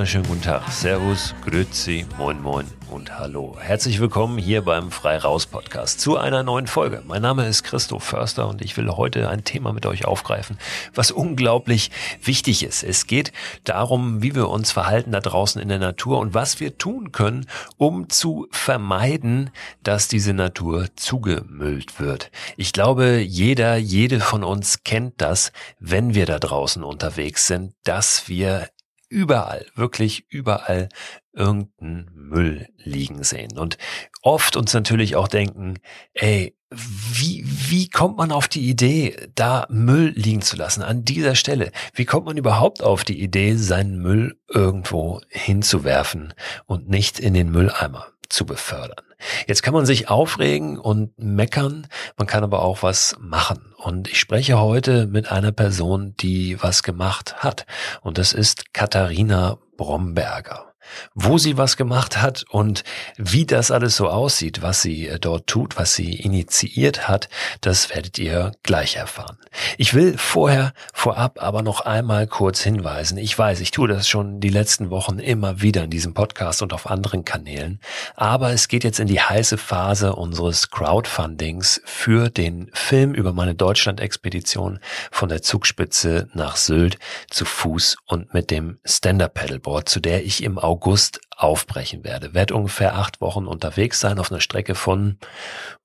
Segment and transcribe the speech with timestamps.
[0.00, 0.66] Wunderschönen guten Tag.
[0.72, 3.58] Servus, Grüezi, Moin Moin und Hallo.
[3.60, 7.02] Herzlich willkommen hier beim Frei Raus Podcast zu einer neuen Folge.
[7.06, 10.56] Mein Name ist Christoph Förster und ich will heute ein Thema mit euch aufgreifen,
[10.94, 11.90] was unglaublich
[12.22, 12.82] wichtig ist.
[12.82, 13.32] Es geht
[13.64, 17.44] darum, wie wir uns verhalten da draußen in der Natur und was wir tun können,
[17.76, 19.50] um zu vermeiden,
[19.82, 22.30] dass diese Natur zugemüllt wird.
[22.56, 28.26] Ich glaube, jeder, jede von uns kennt das, wenn wir da draußen unterwegs sind, dass
[28.26, 28.66] wir
[29.10, 30.88] überall, wirklich überall
[31.32, 33.58] irgendeinen Müll liegen sehen.
[33.58, 33.76] Und
[34.22, 35.74] oft uns natürlich auch denken,
[36.14, 41.34] ey, wie, wie kommt man auf die Idee, da Müll liegen zu lassen an dieser
[41.34, 41.72] Stelle?
[41.94, 46.32] Wie kommt man überhaupt auf die Idee, seinen Müll irgendwo hinzuwerfen
[46.66, 49.04] und nicht in den Mülleimer zu befördern?
[49.46, 51.86] Jetzt kann man sich aufregen und meckern,
[52.16, 53.74] man kann aber auch was machen.
[53.76, 57.66] Und ich spreche heute mit einer Person, die was gemacht hat.
[58.00, 60.69] Und das ist Katharina Bromberger
[61.14, 62.84] wo sie was gemacht hat und
[63.16, 67.28] wie das alles so aussieht, was sie äh, dort tut, was sie initiiert hat,
[67.60, 69.38] das werdet ihr gleich erfahren.
[69.78, 73.18] Ich will vorher vorab aber noch einmal kurz hinweisen.
[73.18, 76.72] Ich weiß, ich tue das schon die letzten Wochen immer wieder in diesem Podcast und
[76.72, 77.80] auf anderen Kanälen,
[78.16, 83.54] aber es geht jetzt in die heiße Phase unseres Crowdfundings für den Film über meine
[83.54, 84.80] Deutschland-Expedition
[85.10, 86.98] von der Zugspitze nach Sylt
[87.28, 92.34] zu Fuß und mit dem Stand-Up-Paddleboard, zu der ich im August August aufbrechen werde.
[92.34, 95.18] Werde ungefähr acht Wochen unterwegs sein auf einer Strecke von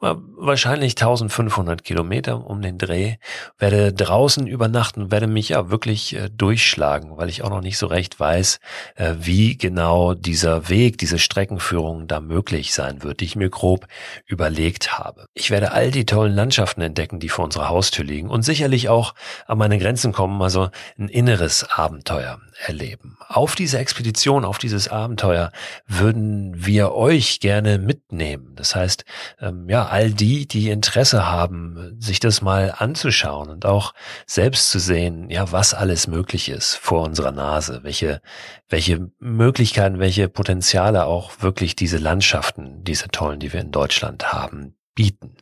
[0.02, 3.16] äh, wahrscheinlich 1500 Kilometer um den Dreh.
[3.58, 7.88] Werde draußen übernachten, werde mich ja wirklich äh, durchschlagen, weil ich auch noch nicht so
[7.88, 8.60] recht weiß,
[8.96, 13.88] äh, wie genau dieser Weg, diese Streckenführung da möglich sein wird, die ich mir grob
[14.26, 15.28] überlegt habe.
[15.34, 19.14] Ich werde all die tollen Landschaften entdecken, die vor unserer Haustür liegen und sicherlich auch
[19.48, 23.18] an meine Grenzen kommen, also ein inneres Abenteuer erleben.
[23.28, 25.45] Auf diese Expedition, auf dieses Abenteuer
[25.88, 28.54] würden wir euch gerne mitnehmen.
[28.56, 29.06] Das heißt,
[29.40, 33.94] ähm, ja, all die, die Interesse haben, sich das mal anzuschauen und auch
[34.26, 38.22] selbst zu sehen, ja, was alles möglich ist vor unserer Nase, welche,
[38.70, 44.76] welche Möglichkeiten, welche Potenziale auch wirklich diese Landschaften, diese tollen, die wir in Deutschland haben,
[44.96, 45.36] bieten.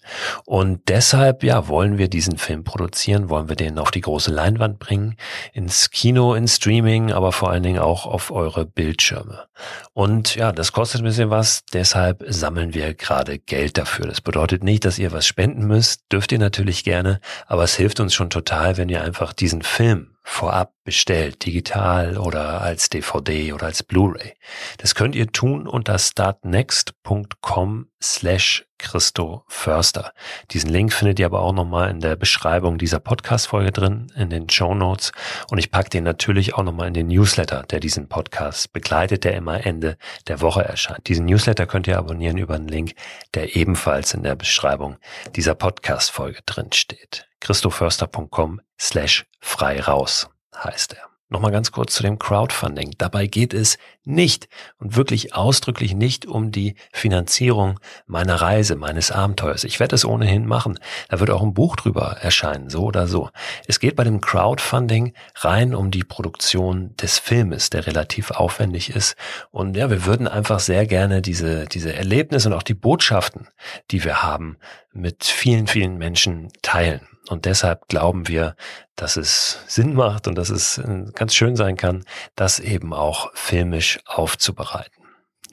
[0.46, 4.80] Und deshalb, ja, wollen wir diesen Film produzieren, wollen wir den auf die große Leinwand
[4.80, 5.16] bringen,
[5.53, 9.46] ins Kino, ins Streaming, aber vor allen Dingen auch auf eure Bildschirme.
[9.94, 14.08] Und ja, das kostet ein bisschen was, deshalb sammeln wir gerade Geld dafür.
[14.08, 18.00] Das bedeutet nicht, dass ihr was spenden müsst, dürft ihr natürlich gerne, aber es hilft
[18.00, 23.67] uns schon total, wenn ihr einfach diesen Film vorab bestellt, digital oder als DVD oder
[23.67, 24.34] als Blu-ray.
[24.78, 30.13] Das könnt ihr tun unter startnext.com slash Christo Förster.
[30.51, 34.50] Diesen Link findet ihr aber auch nochmal in der Beschreibung dieser Podcast-Folge drin, in den
[34.50, 35.13] Show Notes.
[35.50, 39.35] Und ich packe den natürlich auch nochmal in den Newsletter, der diesen Podcast begleitet, der
[39.35, 39.97] immer Ende
[40.28, 41.07] der Woche erscheint.
[41.07, 42.94] Diesen Newsletter könnt ihr abonnieren über einen Link,
[43.34, 44.97] der ebenfalls in der Beschreibung
[45.35, 47.29] dieser Podcast-Folge drin steht.
[47.44, 51.14] christoförster.com slash frei raus heißt er.
[51.34, 52.94] Nochmal ganz kurz zu dem Crowdfunding.
[53.00, 59.64] Dabei geht es nicht und wirklich ausdrücklich nicht um die Finanzierung meiner Reise, meines Abenteuers.
[59.64, 60.78] Ich werde es ohnehin machen.
[61.09, 63.32] Da wird auch ein Buch drüber erscheinen, so oder so.
[63.68, 69.16] Es geht bei dem Crowdfunding rein um die Produktion des Filmes, der relativ aufwendig ist.
[69.50, 73.48] Und ja, wir würden einfach sehr gerne diese, diese Erlebnisse und auch die Botschaften,
[73.90, 74.58] die wir haben,
[74.92, 77.08] mit vielen, vielen Menschen teilen.
[77.29, 78.56] Und deshalb glauben wir,
[78.95, 82.03] dass es Sinn macht und dass es äh, ganz schön sein kann,
[82.35, 85.03] das eben auch filmisch aufzubereiten.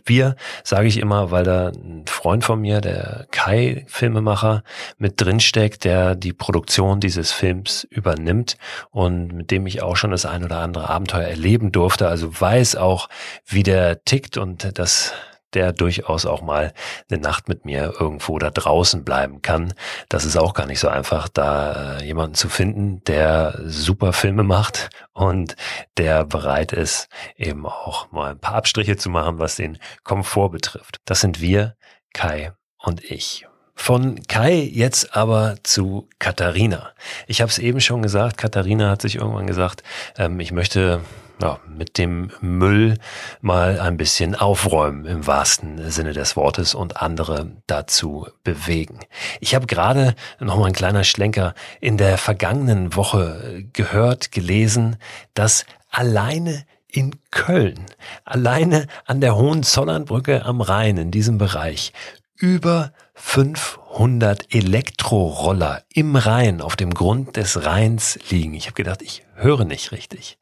[0.05, 4.65] Wir, sage ich immer, weil da ein Freund von mir, der Kai, Filmemacher,
[4.99, 8.57] mit drinsteckt, der die Produktion dieses Films übernimmt
[8.91, 12.09] und mit dem ich auch schon das ein oder andere Abenteuer erleben durfte.
[12.09, 13.09] Also weiß auch,
[13.47, 15.13] wie der tickt und das
[15.55, 16.73] der durchaus auch mal
[17.11, 19.75] eine Nacht mit mir irgendwo da draußen bleiben kann.
[20.09, 24.43] Das ist auch gar nicht so einfach, da äh, jemanden zu finden, der super Filme
[24.43, 25.57] macht und
[25.97, 31.01] der bereit ist, eben auch mal ein paar Abstriche zu machen, was den Komfort betrifft.
[31.05, 31.77] Das sind wir,
[32.13, 33.50] Kai und ich.
[33.83, 36.91] Von Kai jetzt aber zu Katharina.
[37.27, 39.83] Ich habe es eben schon gesagt, Katharina hat sich irgendwann gesagt,
[40.19, 41.01] ähm, ich möchte
[41.41, 42.99] ja, mit dem Müll
[43.41, 49.01] mal ein bisschen aufräumen im wahrsten Sinne des Wortes und andere dazu bewegen.
[49.41, 54.99] Ich habe gerade noch mal ein kleiner Schlenker in der vergangenen Woche gehört, gelesen,
[55.33, 57.87] dass alleine in Köln,
[58.27, 61.95] alleine an der Hohenzollernbrücke am Rhein in diesem Bereich
[62.37, 68.55] über 500 Elektroroller im Rhein auf dem Grund des Rheins liegen.
[68.55, 70.39] Ich habe gedacht, ich höre nicht richtig.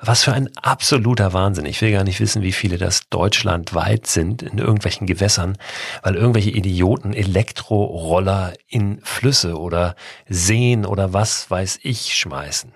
[0.00, 1.66] Was für ein absoluter Wahnsinn.
[1.66, 5.56] Ich will gar nicht wissen, wie viele das deutschlandweit sind in irgendwelchen Gewässern,
[6.02, 9.94] weil irgendwelche Idioten Elektroroller in Flüsse oder
[10.28, 12.72] Seen oder was weiß ich schmeißen.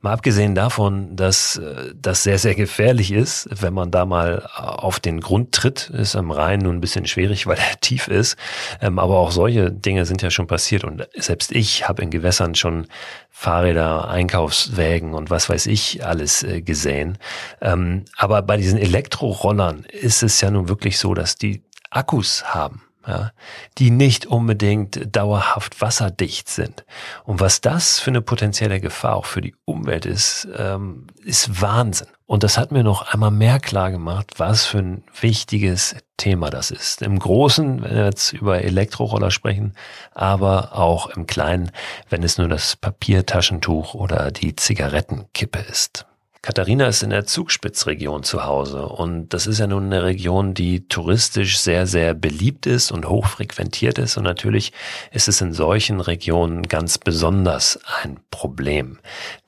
[0.00, 5.00] Mal abgesehen davon, dass äh, das sehr, sehr gefährlich ist, wenn man da mal auf
[5.00, 8.36] den Grund tritt, ist am Rhein nun ein bisschen schwierig, weil er tief ist.
[8.80, 12.54] Ähm, aber auch solche Dinge sind ja schon passiert und selbst ich habe in Gewässern
[12.54, 12.86] schon
[13.30, 17.18] Fahrräder, Einkaufswägen und was weiß ich alles äh, gesehen.
[17.60, 22.87] Ähm, aber bei diesen Elektrorollern ist es ja nun wirklich so, dass die Akkus haben
[23.06, 23.32] ja,
[23.78, 26.84] die nicht unbedingt dauerhaft wasserdicht sind.
[27.24, 32.08] Und was das für eine potenzielle Gefahr auch für die Umwelt ist, ähm, ist Wahnsinn.
[32.26, 36.70] Und das hat mir noch einmal mehr klar gemacht, was für ein wichtiges Thema das
[36.70, 37.00] ist.
[37.00, 39.72] Im Großen, wenn wir jetzt über Elektroroller sprechen,
[40.12, 41.70] aber auch im Kleinen,
[42.10, 46.06] wenn es nur das Papiertaschentuch oder die Zigarettenkippe ist.
[46.40, 50.86] Katharina ist in der Zugspitzregion zu Hause und das ist ja nun eine Region, die
[50.86, 54.72] touristisch sehr, sehr beliebt ist und hochfrequentiert ist und natürlich
[55.10, 59.00] ist es in solchen Regionen ganz besonders ein Problem.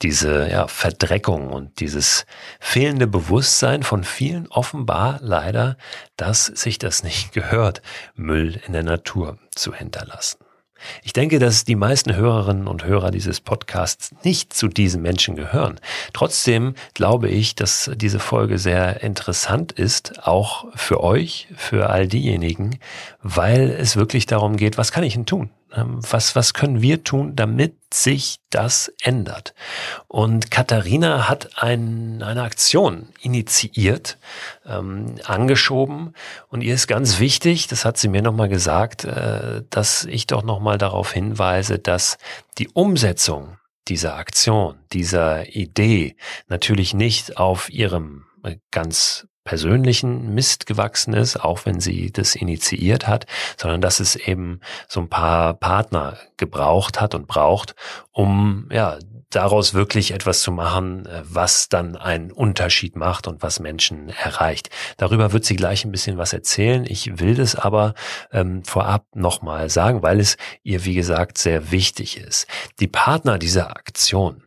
[0.02, 2.26] Diese ja, Verdreckung und dieses
[2.58, 5.76] fehlende Bewusstsein von vielen offenbar leider,
[6.16, 7.82] dass sich das nicht gehört,
[8.16, 10.38] Müll in der Natur zu hinterlassen.
[11.02, 15.80] Ich denke, dass die meisten Hörerinnen und Hörer dieses Podcasts nicht zu diesen Menschen gehören.
[16.12, 22.78] Trotzdem glaube ich, dass diese Folge sehr interessant ist, auch für euch, für all diejenigen,
[23.22, 25.50] weil es wirklich darum geht, was kann ich denn tun?
[25.72, 29.55] Ähm, was, was können wir tun, damit sich das ändert?
[30.08, 34.19] Und Katharina hat ein, eine Aktion initiiert,
[34.67, 36.14] ähm, angeschoben
[36.49, 40.43] und ihr ist ganz wichtig, das hat sie mir nochmal gesagt, äh, dass ich doch
[40.43, 42.16] nochmal darauf hinweise, dass
[42.58, 43.58] die Umsetzung
[43.88, 46.16] dieser Aktion, dieser Idee
[46.49, 53.06] natürlich nicht auf ihrem äh, ganz persönlichen Mist gewachsen ist, auch wenn sie das initiiert
[53.06, 53.26] hat,
[53.56, 57.75] sondern dass es eben so ein paar Partner gebraucht hat und braucht,
[58.12, 58.98] um ja
[59.31, 64.70] daraus wirklich etwas zu machen, äh, was dann einen Unterschied macht und was Menschen erreicht.
[64.96, 66.84] Darüber wird sie gleich ein bisschen was erzählen.
[66.87, 67.94] Ich will das aber
[68.32, 72.46] ähm, vorab nochmal sagen, weil es ihr, wie gesagt, sehr wichtig ist.
[72.81, 74.42] Die Partner dieser Aktion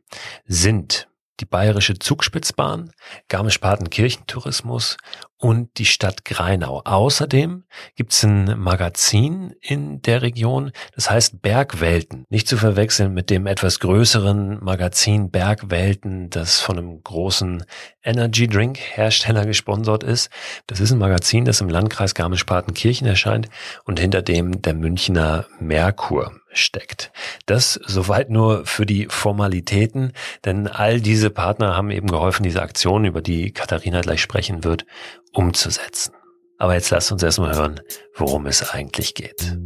[0.46, 1.08] sind
[1.40, 2.92] die Bayerische Zugspitzbahn,
[3.28, 4.98] Garmisch-Partenkirchen-Tourismus
[5.44, 6.84] und die Stadt Greinau.
[6.86, 7.66] Außerdem
[7.98, 12.26] gibt's ein Magazin in der Region, das heißt Bergwelten.
[12.30, 17.66] Nicht zu verwechseln mit dem etwas größeren Magazin Bergwelten, das von einem großen
[18.04, 20.30] Energy Drink Hersteller gesponsert ist.
[20.68, 23.50] Das ist ein Magazin, das im Landkreis Garmisch-Partenkirchen erscheint
[23.84, 27.12] und hinter dem der Münchner Merkur steckt.
[27.46, 30.14] Das soweit nur für die Formalitäten,
[30.46, 34.86] denn all diese Partner haben eben geholfen, diese Aktion, über die Katharina gleich sprechen wird,
[35.34, 36.14] umzusetzen.
[36.58, 37.82] Aber jetzt lasst uns erstmal hören,
[38.16, 39.58] worum es eigentlich geht.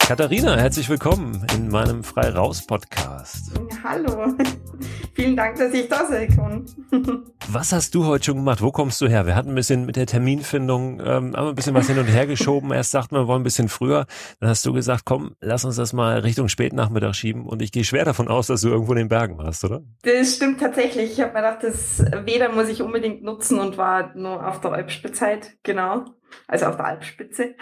[0.00, 3.52] Katharina, herzlich willkommen in meinem Frei Raus Podcast.
[3.84, 4.34] Hallo.
[5.14, 6.66] Vielen Dank, dass ich da sein kann.
[7.52, 8.62] was hast du heute schon gemacht?
[8.62, 9.26] Wo kommst du her?
[9.26, 12.26] Wir hatten ein bisschen mit der Terminfindung, ähm, haben ein bisschen was hin und her
[12.26, 12.72] geschoben.
[12.72, 14.06] Erst sagten wir, wir wollen ein bisschen früher.
[14.38, 17.46] Dann hast du gesagt, komm, lass uns das mal Richtung Spätnachmittag schieben.
[17.46, 19.82] Und ich gehe schwer davon aus, dass du irgendwo in den Bergen warst, oder?
[20.02, 21.12] Das stimmt tatsächlich.
[21.12, 24.72] Ich habe mir gedacht, das Weder muss ich unbedingt nutzen und war nur auf der
[24.72, 26.04] Alpspitzheit, genau
[26.46, 27.54] also auf der Alpspitze.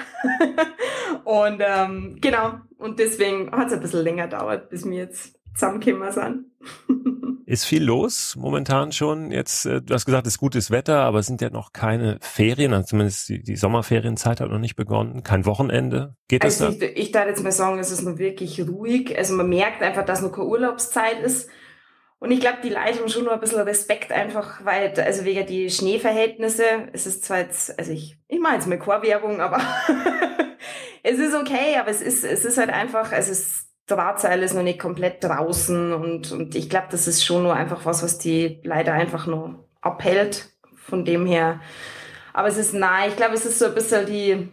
[1.25, 6.13] und ähm, genau, und deswegen hat es ein bisschen länger gedauert, bis wir jetzt zusammengekommen
[6.13, 6.45] sind.
[7.47, 9.31] Ist viel los momentan schon.
[9.31, 12.19] Jetzt, äh, du hast gesagt, es ist gutes Wetter, aber es sind ja noch keine
[12.21, 15.23] Ferien, also zumindest die, die Sommerferienzeit hat noch nicht begonnen.
[15.23, 16.15] Kein Wochenende.
[16.29, 16.61] Geht das?
[16.61, 19.17] Also ich, ich darf jetzt mal sagen, es ist noch wirklich ruhig.
[19.17, 21.49] Also man merkt einfach, dass noch keine Urlaubszeit ist.
[22.19, 25.47] Und ich glaube, die Leute haben schon nur ein bisschen Respekt einfach, weil, also wegen
[25.47, 29.63] die Schneeverhältnisse, es ist zwar jetzt, also ich, ich mache jetzt mal Chorwerbung, aber
[31.03, 34.63] es ist okay, aber es ist, es ist halt einfach, also es Drahtseil ist noch
[34.63, 38.61] nicht komplett draußen und, und ich glaube, das ist schon nur einfach was, was die
[38.63, 40.51] leider einfach nur abhält.
[40.77, 41.61] Von dem her.
[42.33, 44.49] Aber es ist nah, ich glaube, es ist so ein bisschen die,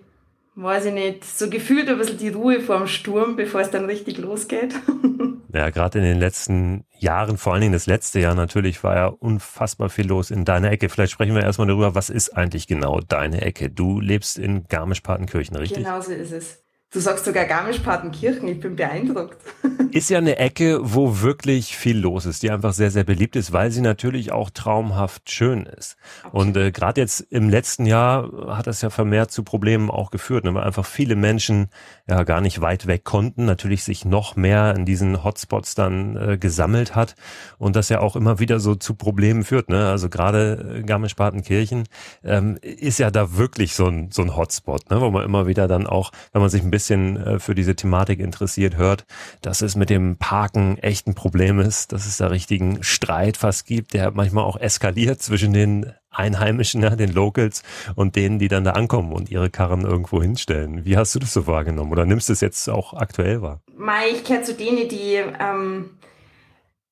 [0.56, 4.18] weiß ich nicht, so gefühlt ein bisschen die Ruhe vorm Sturm, bevor es dann richtig
[4.18, 4.76] losgeht.
[5.54, 9.06] Ja, gerade in den letzten Jahren, vor allen Dingen das letzte Jahr natürlich, war ja
[9.08, 10.90] unfassbar viel los in deiner Ecke.
[10.90, 13.70] Vielleicht sprechen wir erstmal darüber, was ist eigentlich genau deine Ecke?
[13.70, 15.78] Du lebst in Garmisch-Partenkirchen, richtig?
[15.78, 16.65] Genau so ist es.
[16.96, 19.36] Du sagst sogar Garmisch-Partenkirchen, ich bin beeindruckt.
[19.92, 23.54] Ist ja eine Ecke, wo wirklich viel los ist, die einfach sehr, sehr beliebt ist,
[23.54, 25.96] weil sie natürlich auch traumhaft schön ist.
[26.24, 26.38] Okay.
[26.38, 30.44] Und äh, gerade jetzt im letzten Jahr hat das ja vermehrt zu Problemen auch geführt,
[30.44, 31.68] ne, weil einfach viele Menschen
[32.10, 36.38] ja gar nicht weit weg konnten, natürlich sich noch mehr in diesen Hotspots dann äh,
[36.38, 37.16] gesammelt hat
[37.58, 39.70] und das ja auch immer wieder so zu Problemen führt.
[39.70, 39.90] Ne?
[39.90, 41.86] Also gerade äh, Garmisch-Partenkirchen
[42.24, 45.00] ähm, ist ja da wirklich so ein, so ein Hotspot, ne?
[45.00, 47.76] wo man immer wieder dann auch, wenn man sich ein bisschen bisschen äh, für diese
[47.76, 49.06] Thematik interessiert, hört,
[49.42, 53.66] dass es mit dem Parken echt ein Problem ist, dass es da richtigen Streit fast
[53.66, 57.64] gibt, der manchmal auch eskaliert zwischen den Einheimischen, ja, den Locals
[57.96, 60.86] und denen, die dann da ankommen und ihre Karren irgendwo hinstellen.
[60.86, 63.62] Wie hast du das so wahrgenommen oder nimmst du es jetzt auch aktuell wahr?
[63.76, 65.98] Mai, ich kenne zu denen, die, ähm,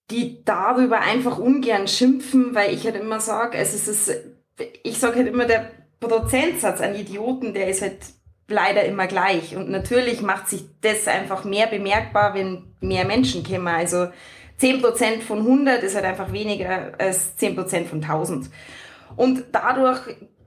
[0.10, 4.12] die darüber einfach ungern schimpfen, weil ich halt immer sage, es ist,
[4.84, 5.70] ich sage halt immer, der
[6.00, 8.00] Prozentsatz an Idioten, der ist halt
[8.48, 9.56] leider immer gleich.
[9.56, 13.68] Und natürlich macht sich das einfach mehr bemerkbar, wenn mehr Menschen kommen.
[13.68, 14.08] Also
[14.60, 18.50] 10% von 100 ist halt einfach weniger als 10% von 1000.
[19.16, 20.02] Und dadurch,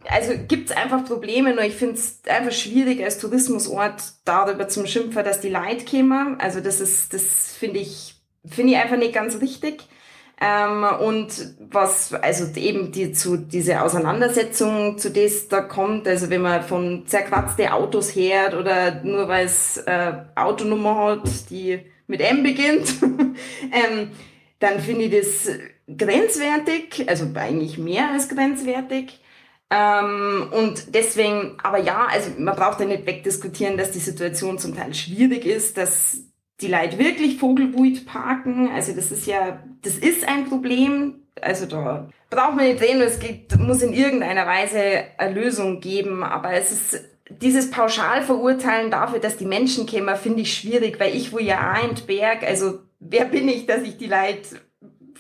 [0.09, 5.25] also gibt's einfach Probleme, nur ich finde es einfach schwierig als Tourismusort darüber zum Schimpfen,
[5.25, 6.41] dass die Leute kommen.
[6.41, 9.89] Also das ist, das finde ich, finde ich einfach nicht ganz richtig.
[10.39, 16.43] Ähm, und was, also eben die, zu, diese Auseinandersetzung, zu das da kommt, also wenn
[16.43, 22.43] man von zerkratzte Autos hört oder nur weil es äh, Autonummer hat, die mit M
[22.43, 24.11] beginnt, ähm,
[24.59, 25.49] dann finde ich das
[25.97, 29.21] grenzwertig, also eigentlich mehr als grenzwertig.
[29.71, 34.77] Ähm, und deswegen, aber ja, also man braucht ja nicht wegdiskutieren, dass die Situation zum
[34.77, 36.26] Teil schwierig ist, dass
[36.61, 38.71] die Leute wirklich Vogelwut parken.
[38.73, 41.27] Also das ist ja, das ist ein Problem.
[41.41, 46.25] Also da braucht man nicht reden, es geht, muss in irgendeiner Weise eine Lösung geben.
[46.25, 51.33] Aber es ist dieses Pauschalverurteilen dafür, dass die Menschen kämen, finde ich schwierig, weil ich
[51.33, 54.61] wo ja auch in Berg, also wer bin ich, dass ich die Leute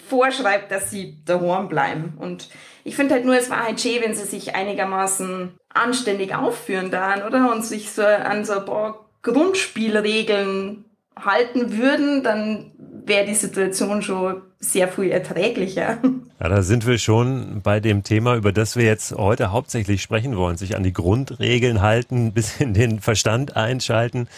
[0.09, 2.14] vorschreibe, dass sie daheim bleiben.
[2.19, 2.49] Und
[2.85, 7.25] ich finde halt nur, es war halt schön, wenn sie sich einigermaßen anständig aufführen dann,
[7.25, 7.52] oder?
[7.52, 10.86] Und sich so an so ein paar Grundspielregeln
[11.19, 12.73] halten würden, dann
[13.07, 15.99] wäre die Situation schon sehr viel erträglicher.
[16.41, 20.37] Ja, da sind wir schon bei dem Thema, über das wir jetzt heute hauptsächlich sprechen
[20.37, 20.57] wollen.
[20.57, 24.29] Sich an die Grundregeln halten, bis in den Verstand einschalten.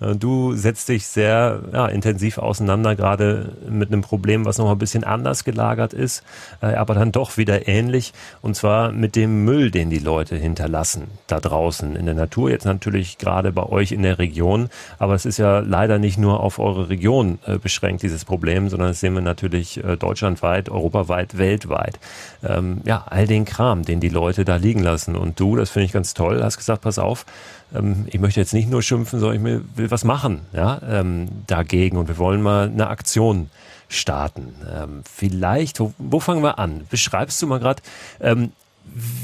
[0.00, 4.78] Äh, du setzt dich sehr ja, intensiv auseinander, gerade mit einem Problem, was noch ein
[4.78, 6.22] bisschen anders gelagert ist,
[6.60, 8.12] äh, aber dann doch wieder ähnlich.
[8.42, 12.50] Und zwar mit dem Müll, den die Leute hinterlassen da draußen in der Natur.
[12.50, 14.68] Jetzt natürlich gerade bei euch in der Region.
[14.98, 18.88] Aber es ist ja leider nicht nur auf eure Region äh, beschränkt, dieses Problem, sondern
[18.88, 21.98] das sehen wir natürlich deutschlandweit, europaweit, weltweit.
[22.42, 25.16] Ähm, ja, all den Kram, den die Leute da liegen lassen.
[25.16, 27.26] Und du, das finde ich ganz toll, hast gesagt, pass auf,
[27.74, 31.96] ähm, ich möchte jetzt nicht nur schimpfen, sondern ich will was machen ja, ähm, dagegen
[31.96, 33.50] und wir wollen mal eine Aktion
[33.88, 34.54] starten.
[34.74, 36.86] Ähm, vielleicht, wo, wo, fangen wir an?
[36.90, 37.82] Beschreibst du mal gerade,
[38.20, 38.52] ähm,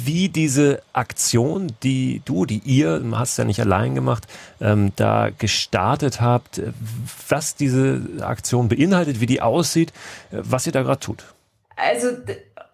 [0.04, 4.26] wie diese Aktion, die du, die ihr, hast ja nicht allein gemacht,
[4.60, 6.60] ähm, da gestartet habt,
[7.28, 9.92] was diese Aktion beinhaltet, wie die aussieht,
[10.30, 11.24] äh, was ihr da gerade tut.
[11.76, 12.08] Also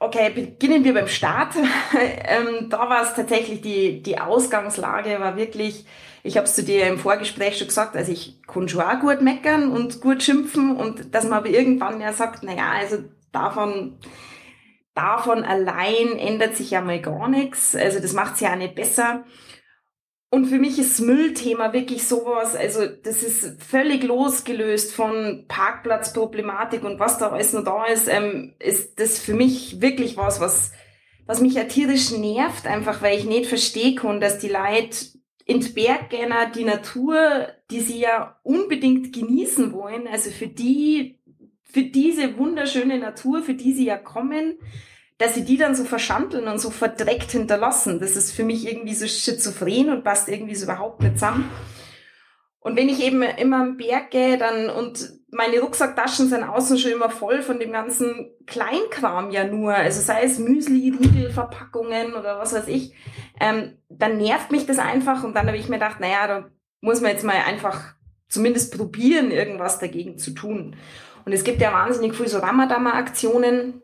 [0.01, 1.55] Okay, beginnen wir beim Start.
[1.97, 5.87] ähm, da war es tatsächlich, die, die Ausgangslage war wirklich,
[6.23, 9.23] ich habe es zu dir im Vorgespräch schon gesagt, also ich kann schon auch gut
[9.23, 12.99] meckern und gut schimpfen und dass man aber irgendwann ja sagt, naja, also
[13.33, 13.99] davon,
[14.95, 17.75] davon allein ändert sich ja mal gar nichts.
[17.75, 19.25] Also das macht es ja auch nicht besser.
[20.31, 27.01] Und für mich ist Müllthema wirklich sowas, also das ist völlig losgelöst von Parkplatzproblematik und
[27.01, 30.73] was da alles noch da ist, ähm, ist das für mich wirklich was, was,
[31.25, 34.99] was mich ja tierisch nervt, einfach weil ich nicht verstehe kann, dass die Leute
[35.47, 41.21] in die Natur, die sie ja unbedingt genießen wollen, also für die,
[41.63, 44.59] für diese wunderschöne Natur, für die sie ja kommen,
[45.19, 47.99] dass sie die dann so verschandeln und so verdreckt hinterlassen.
[47.99, 51.51] Das ist für mich irgendwie so schizophren und passt irgendwie so überhaupt nicht zusammen.
[52.61, 56.93] Und wenn ich eben immer am Berg gehe, dann, und meine Rucksacktaschen sind außen schon
[56.93, 62.39] immer voll von dem ganzen Kleinkram ja nur, also sei es Müsli, Riegel, Verpackungen oder
[62.39, 62.95] was weiß ich,
[63.41, 67.01] ähm, dann nervt mich das einfach und dann habe ich mir gedacht, naja, da muss
[67.01, 67.95] man jetzt mal einfach
[68.29, 70.77] zumindest probieren, irgendwas dagegen zu tun.
[71.25, 73.83] Und es gibt ja wahnsinnig viel so Ramadama-Aktionen,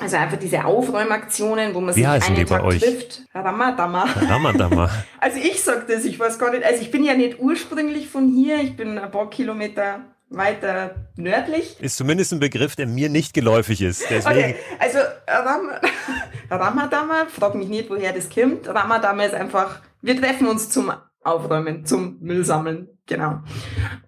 [0.00, 2.80] also einfach diese Aufräumaktionen, wo man Wie sich einen Tag euch?
[2.80, 3.22] trifft.
[3.34, 4.04] Ramadama.
[4.04, 4.90] Ramadama.
[5.20, 6.64] also ich sag das, ich weiß gar nicht.
[6.64, 11.76] Also ich bin ja nicht ursprünglich von hier, ich bin ein paar Kilometer weiter nördlich.
[11.80, 14.04] Ist zumindest ein Begriff, der mir nicht geläufig ist.
[14.10, 14.50] Deswegen.
[14.50, 15.70] Okay, also Ram
[16.50, 18.68] Ramadama, frag mich nicht, woher das kommt.
[18.68, 20.92] Ramadama ist einfach, wir treffen uns zum
[21.24, 23.40] aufräumen, zum Müll sammeln, genau.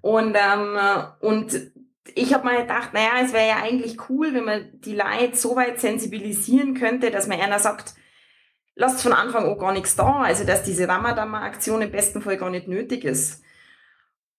[0.00, 0.78] Und, ähm,
[1.20, 1.69] und
[2.14, 5.56] ich habe mal gedacht, naja, es wäre ja eigentlich cool, wenn man die Leute so
[5.56, 7.94] weit sensibilisieren könnte, dass man einer sagt,
[8.74, 12.50] lasst von Anfang an gar nichts da, also dass diese Ramadama-Aktion im besten Fall gar
[12.50, 13.42] nicht nötig ist.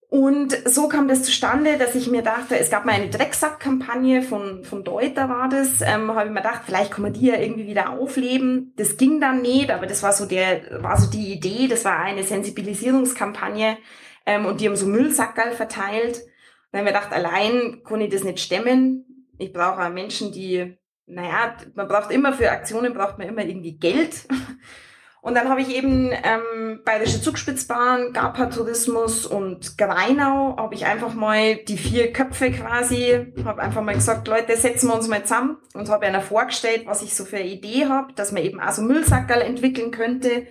[0.09, 4.65] Und so kam das zustande, dass ich mir dachte, es gab mal eine Drecksack-Kampagne von,
[4.65, 7.67] von Deuter war das, ähm, habe ich mir gedacht, vielleicht kann man die ja irgendwie
[7.67, 8.73] wieder aufleben.
[8.75, 11.97] Das ging dann nicht, aber das war so der, war so die Idee, das war
[11.97, 13.77] eine Sensibilisierungskampagne
[14.25, 16.23] ähm, und die haben so Müllsackerl verteilt.
[16.71, 19.27] Und dann habe ich mir gedacht, allein kann ich das nicht stemmen.
[19.37, 23.77] Ich brauche auch Menschen, die, naja, man braucht immer für Aktionen braucht man immer irgendwie
[23.77, 24.27] Geld.
[25.23, 31.13] Und dann habe ich eben ähm, Bayerische Zugspitzbahn, Gapa Tourismus und Greinau, habe ich einfach
[31.13, 35.57] mal die vier Köpfe quasi, habe einfach mal gesagt, Leute, setzen wir uns mal zusammen
[35.75, 38.71] und habe einer vorgestellt, was ich so für eine Idee habe, dass man eben auch
[38.71, 40.47] so Müllsackerl entwickeln könnte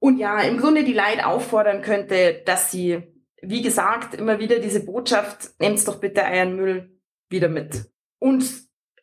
[0.00, 3.02] und ja, im Grunde die Leute auffordern könnte, dass sie,
[3.42, 7.86] wie gesagt, immer wieder diese Botschaft, nehmt doch bitte euren Müll wieder mit.
[8.18, 8.44] Und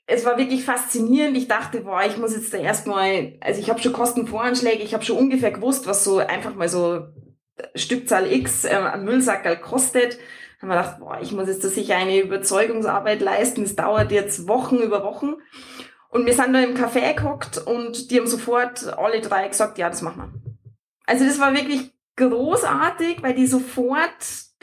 [0.06, 1.36] es war wirklich faszinierend.
[1.38, 5.04] Ich dachte, boah, ich muss jetzt da erstmal, also ich habe schon Kostenvoranschläge, ich habe
[5.04, 7.08] schon ungefähr gewusst, was so einfach mal so
[7.76, 10.18] Stückzahl X äh, an Müllsackerl kostet.
[10.62, 13.64] Haben wir gedacht, boah, ich muss jetzt da sicher eine Überzeugungsarbeit leisten.
[13.64, 15.36] Es dauert jetzt Wochen über Wochen.
[16.10, 19.90] Und wir sind da im Café gehockt und die haben sofort alle drei gesagt, ja,
[19.90, 20.58] das machen wir.
[21.06, 24.12] Also das war wirklich großartig, weil die sofort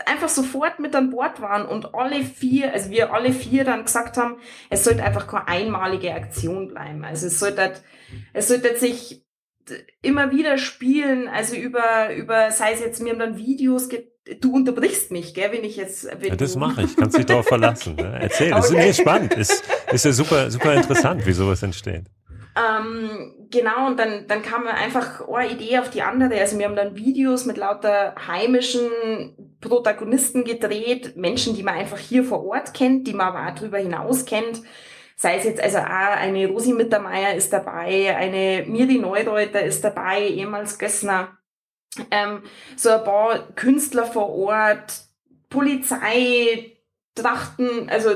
[0.06, 4.16] einfach sofort mit an Bord waren und alle vier, also wir alle vier dann gesagt
[4.16, 4.36] haben,
[4.68, 7.04] es sollte einfach keine einmalige Aktion bleiben.
[7.04, 7.74] Also es sollte,
[8.32, 9.24] es sollte sich
[10.02, 13.88] immer wieder spielen, also über, über, sei es jetzt, wir haben dann Videos,
[14.40, 17.46] du unterbrichst mich, gell, wenn ich jetzt, wenn ja, das mache ich, kannst dich darauf
[17.46, 17.96] verlassen.
[17.96, 18.18] Ne?
[18.20, 18.90] Erzähl, das okay.
[18.90, 22.04] ist nee, spannend, ist, ist ja super, super interessant, wie sowas entsteht.
[22.56, 26.38] Ähm, genau, und dann, dann kam einfach eine Idee auf die andere.
[26.38, 32.22] Also wir haben dann Videos mit lauter heimischen Protagonisten gedreht, Menschen, die man einfach hier
[32.22, 34.62] vor Ort kennt, die man aber auch darüber hinaus kennt.
[35.16, 40.28] Sei es jetzt, also auch eine Rosi Mittermeier ist dabei, eine Miri Neureuter ist dabei,
[40.28, 41.38] ehemals Gössner.
[42.10, 42.42] Ähm,
[42.76, 45.04] so ein paar Künstler vor Ort,
[45.48, 46.73] Polizei,
[47.14, 48.10] Trachten, also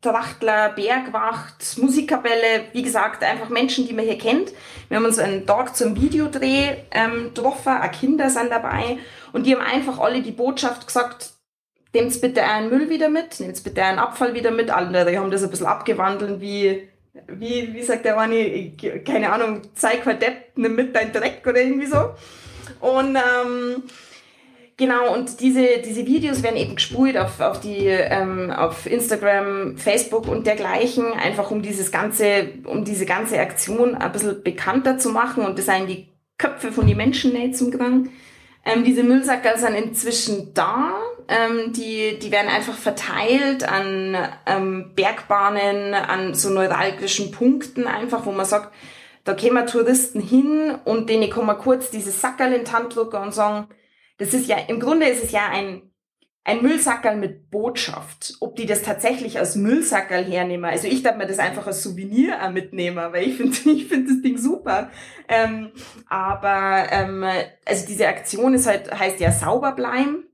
[0.00, 4.52] Trachtler, Bergwacht, Musikkapelle, wie gesagt, einfach Menschen, die man hier kennt.
[4.88, 8.98] Wir haben uns einen Tag zum Videodreh ähm, getroffen, auch Kinder sind dabei
[9.32, 11.32] und die haben einfach alle die Botschaft gesagt,
[11.92, 14.70] nehmt bitte einen Müll wieder mit, nehmt bitte einen Abfall wieder mit.
[14.70, 16.88] Andere haben das ein bisschen abgewandelt wie,
[17.26, 18.72] wie, wie sagt der eine,
[19.04, 22.14] keine Ahnung, zeig mal Depp, nimm mit dein Dreck oder irgendwie so.
[22.80, 23.82] Und ähm,
[24.78, 30.28] Genau, und diese, diese Videos werden eben gespult auf, auf, die, ähm, auf Instagram, Facebook
[30.28, 35.44] und dergleichen, einfach um dieses ganze, um diese ganze Aktion ein bisschen bekannter zu machen
[35.44, 38.08] und das seien die Köpfe von den Menschen nicht zum Gang.
[38.64, 40.92] Ähm, diese Müllsacker sind inzwischen da.
[41.26, 48.30] Ähm, die, die werden einfach verteilt an ähm, Bergbahnen, an so neuralgischen Punkten einfach, wo
[48.30, 48.72] man sagt,
[49.24, 53.34] da kämen Touristen hin und denen kann kurz dieses Sackerl in die Hand drücken und
[53.34, 53.66] sagen,
[54.18, 55.82] das ist ja, im Grunde ist es ja ein,
[56.44, 58.34] ein Müllsackerl mit Botschaft.
[58.40, 60.64] Ob die das tatsächlich als Müllsackerl hernehmen.
[60.64, 64.12] Also ich darf mir das einfach als Souvenir auch mitnehmen, weil ich finde ich finde
[64.12, 64.90] das Ding super.
[65.28, 65.70] Ähm,
[66.08, 67.24] aber ähm,
[67.64, 70.24] also diese Aktion ist halt, heißt ja sauber bleiben.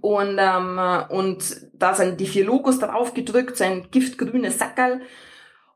[0.00, 5.00] Und, ähm, und da sind die vier Logos drauf gedrückt, so ein giftgrünes Sackerl.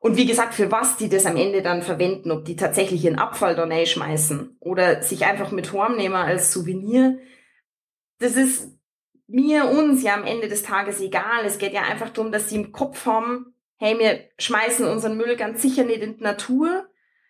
[0.01, 3.19] Und wie gesagt, für was die das am Ende dann verwenden, ob die tatsächlich ihren
[3.19, 7.19] Abfall da schmeißen oder sich einfach mit Horm nehmen als Souvenir,
[8.19, 8.73] das ist
[9.27, 11.45] mir, uns ja am Ende des Tages egal.
[11.45, 15.37] Es geht ja einfach darum, dass sie im Kopf haben, hey, wir schmeißen unseren Müll
[15.37, 16.89] ganz sicher nicht in die Natur.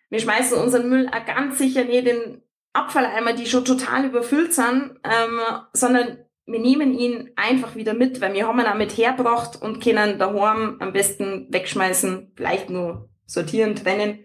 [0.08, 2.40] Wir schmeißen unseren Müll auch ganz sicher nicht in
[2.72, 5.40] Abfalleimer, die schon total überfüllt sind, ähm,
[5.72, 9.82] sondern wir nehmen ihn einfach wieder mit, weil wir haben ihn auch mit hergebracht und
[9.82, 14.24] können daheim am besten wegschmeißen, vielleicht nur sortieren, trennen.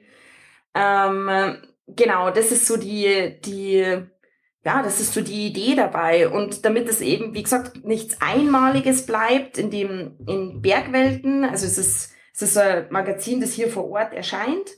[0.74, 1.58] Ähm,
[1.88, 3.78] genau, das ist so die, die,
[4.64, 6.28] ja, das ist so die Idee dabei.
[6.30, 11.78] Und damit es eben, wie gesagt, nichts Einmaliges bleibt in dem, in Bergwelten, also es
[11.78, 14.72] ist, es ist ein Magazin, das hier vor Ort erscheint.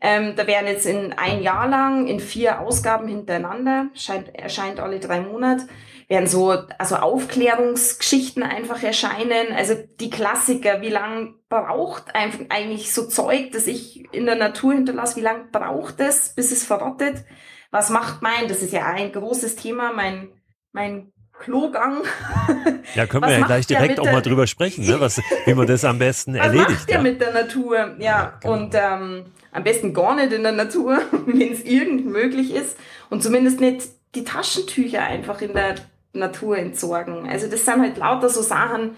[0.00, 4.98] Ähm, da werden jetzt in ein Jahr lang in vier Ausgaben hintereinander, scheint, erscheint alle
[4.98, 5.68] drei Monate,
[6.12, 9.54] werden so also Aufklärungsgeschichten einfach erscheinen.
[9.56, 15.16] Also die Klassiker, wie lang braucht eigentlich so Zeug, das ich in der Natur hinterlasse,
[15.16, 17.24] wie lang braucht es, bis es verrottet?
[17.70, 20.28] Was macht mein, das ist ja ein großes Thema, mein,
[20.72, 22.02] mein Klogang.
[22.94, 25.00] Ja, können wir ja gleich direkt auch mal drüber sprechen, ne?
[25.00, 26.68] Was, wie man das am besten was erledigt.
[26.68, 27.78] Was macht ja mit der Natur?
[27.78, 28.54] Ja, ja genau.
[28.54, 32.76] und ähm, am besten gar nicht in der Natur, wenn es irgend möglich ist
[33.08, 35.76] und zumindest nicht die Taschentücher einfach in der
[36.12, 37.28] Natur entsorgen.
[37.28, 38.96] Also das sind halt lauter so Sachen,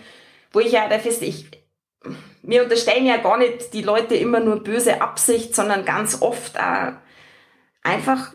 [0.53, 1.51] wo ich ja der feste, ich,
[2.43, 6.95] mir unterstellen ja gar nicht die Leute immer nur böse Absicht, sondern ganz oft auch
[7.83, 8.35] einfach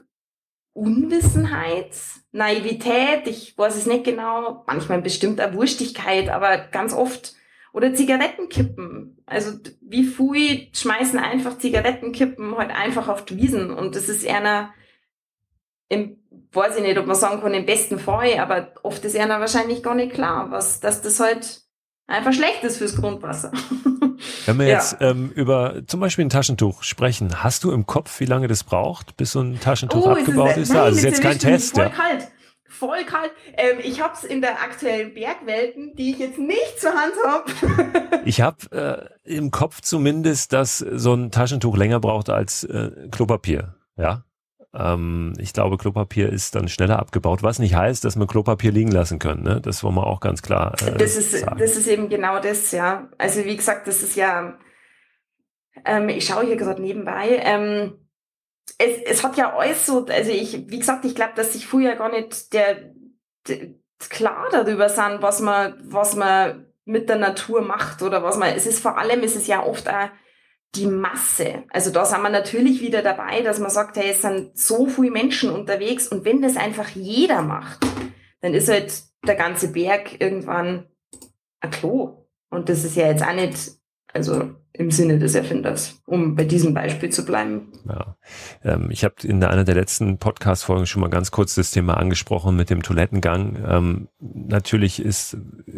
[0.73, 1.95] Unwissenheit,
[2.31, 7.33] Naivität, ich weiß es nicht genau, manchmal bestimmt auch Wurstigkeit, aber ganz oft
[7.73, 9.21] oder Zigarettenkippen.
[9.25, 14.73] Also wie Fui schmeißen einfach Zigarettenkippen halt einfach auf die Wiesen und das ist einer
[15.89, 16.18] im,
[16.51, 19.83] weiß ich nicht, ob man sagen kann, im besten Fall, aber oft ist einer wahrscheinlich
[19.83, 21.61] gar nicht klar, was, dass das halt
[22.07, 23.51] einfach schlecht ist fürs Grundwasser.
[24.45, 24.73] Wenn wir ja.
[24.73, 28.63] jetzt ähm, über zum Beispiel ein Taschentuch sprechen, hast du im Kopf, wie lange das
[28.63, 30.57] braucht, bis so ein Taschentuch oh, abgebaut ist?
[30.57, 30.69] ist?
[30.69, 31.75] Nein, also ist jetzt kein Test.
[31.75, 31.89] Voll ja.
[31.89, 32.27] kalt.
[32.67, 33.31] Voll kalt.
[33.57, 38.21] Ähm, ich habe es in der aktuellen Bergwelten, die ich jetzt nicht zur Hand habe.
[38.25, 43.75] ich habe äh, im Kopf zumindest, dass so ein Taschentuch länger braucht als äh, Klopapier.
[43.97, 44.23] Ja.
[44.73, 48.91] Ähm, ich glaube, Klopapier ist dann schneller abgebaut, was nicht heißt, dass man Klopapier liegen
[48.91, 49.43] lassen können.
[49.43, 49.61] Ne?
[49.61, 50.75] Das wollen wir auch ganz klar.
[50.85, 51.57] Äh, das, ist, sagen.
[51.57, 53.09] das ist eben genau das, ja.
[53.17, 54.59] Also wie gesagt, das ist ja,
[55.85, 58.05] ähm, ich schaue hier gerade nebenbei, ähm,
[58.77, 61.95] es, es hat ja alles so, also ich, wie gesagt, ich glaube, dass sich früher
[61.95, 62.93] gar nicht der,
[63.47, 63.73] der
[64.09, 68.65] klar darüber sind, was man, was man mit der Natur macht oder was man, es
[68.65, 70.09] ist vor allem, es ist ja oft auch
[70.75, 71.63] die Masse.
[71.69, 75.11] Also da sind wir natürlich wieder dabei, dass man sagt, hey, es sind so viele
[75.11, 77.79] Menschen unterwegs und wenn das einfach jeder macht,
[78.41, 80.87] dann ist halt der ganze Berg irgendwann
[81.61, 82.27] ein Klo.
[82.49, 83.71] Und das ist ja jetzt auch nicht,
[84.13, 87.73] also im Sinne des Erfinders, um bei diesem Beispiel zu bleiben.
[87.85, 88.15] Ja.
[88.63, 92.55] Ähm, ich habe in einer der letzten Podcast-Folgen schon mal ganz kurz das Thema angesprochen
[92.55, 93.57] mit dem Toilettengang.
[93.67, 95.35] Ähm, natürlich ist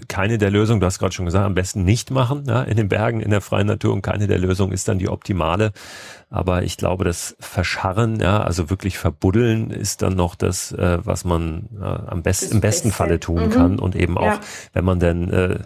[0.07, 2.89] keine der Lösungen, du hast gerade schon gesagt, am besten nicht machen ja, in den
[2.89, 5.71] Bergen, in der freien Natur und keine der Lösungen ist dann die optimale.
[6.29, 11.25] Aber ich glaube, das Verscharren, ja, also wirklich verbuddeln, ist dann noch das, äh, was
[11.25, 13.49] man äh, am besten, im besten Falle tun mhm.
[13.49, 14.39] kann und eben auch, ja.
[14.73, 15.59] wenn man denn äh,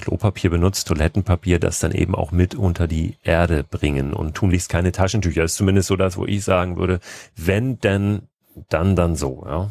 [0.00, 4.92] Klopapier benutzt, Toilettenpapier, das dann eben auch mit unter die Erde bringen und tunlichst keine
[4.92, 5.42] Taschentücher.
[5.42, 7.00] Das ist zumindest so das, wo ich sagen würde,
[7.36, 8.22] wenn denn,
[8.68, 9.70] dann, dann so, ja.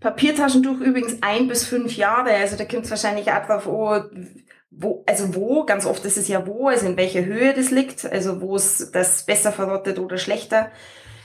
[0.00, 4.00] Papiertaschentuch übrigens ein bis fünf Jahre, also da kommt es wahrscheinlich auch drauf, oh,
[4.70, 8.04] wo, also wo, ganz oft ist es ja wo, also in welcher Höhe das liegt,
[8.04, 10.70] also wo es das besser verrottet oder schlechter.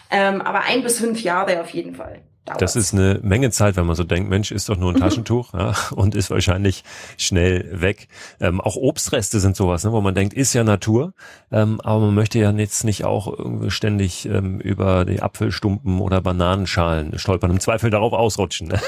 [0.09, 2.21] Ähm, aber ein bis fünf Jahre auf jeden Fall.
[2.45, 2.62] Dauert.
[2.62, 4.99] Das ist eine Menge Zeit, wenn man so denkt, Mensch, ist doch nur ein mhm.
[4.99, 6.84] Taschentuch ja, und ist wahrscheinlich
[7.17, 8.10] schnell weg.
[8.41, 11.13] Ähm, auch Obstreste sind sowas, ne, wo man denkt, ist ja Natur,
[11.53, 13.38] ähm, aber man möchte ja jetzt nicht auch
[13.69, 18.67] ständig ähm, über die Apfelstumpen oder Bananenschalen stolpern, im Zweifel darauf ausrutschen.
[18.67, 18.82] Ne?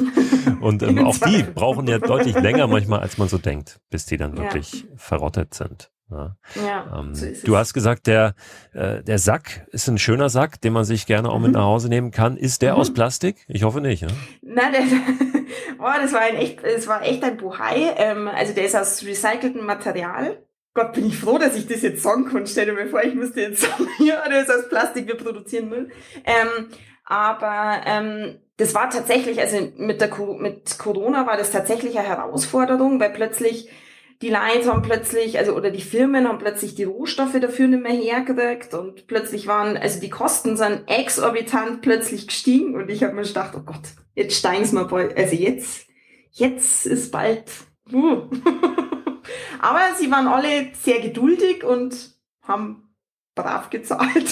[0.62, 4.16] und ähm, auch die brauchen ja deutlich länger manchmal, als man so denkt, bis die
[4.16, 4.88] dann wirklich ja.
[4.96, 5.90] verrottet sind.
[6.12, 6.36] Ja.
[6.64, 8.34] ja ähm, so du hast gesagt, der,
[8.72, 11.44] äh, der Sack ist ein schöner Sack, den man sich gerne auch mhm.
[11.44, 12.36] mit nach Hause nehmen kann.
[12.36, 12.80] Ist der mhm.
[12.80, 13.44] aus Plastik?
[13.48, 14.02] Ich hoffe nicht.
[14.02, 14.10] Ne?
[14.42, 14.82] Nein, der,
[15.78, 17.94] oh, das war ein echt, das war echt ein Buhai.
[17.96, 20.38] Ähm, also der ist aus recyceltem Material.
[20.74, 22.46] Gott, bin ich froh, dass ich das jetzt sagen kann.
[22.46, 25.68] Stell dir mal vor, ich müsste jetzt sagen, ja, der ist aus Plastik, wir produzieren
[25.68, 25.90] Müll.
[26.24, 26.68] Ähm,
[27.04, 33.00] aber ähm, das war tatsächlich, also mit der mit Corona war das tatsächlich eine Herausforderung,
[33.00, 33.68] weil plötzlich
[34.22, 37.92] die Lines haben plötzlich, also oder die Firmen haben plötzlich die Rohstoffe dafür nicht mehr
[37.92, 43.22] hergekriegt und plötzlich waren, also die Kosten sind exorbitant plötzlich gestiegen und ich habe mir
[43.22, 43.82] gedacht, oh Gott,
[44.14, 45.86] jetzt steigen sie mal bald, also jetzt,
[46.30, 47.50] jetzt ist bald.
[47.92, 48.30] Uh.
[49.60, 52.91] Aber sie waren alle sehr geduldig und haben
[53.34, 54.26] brav gezahlt.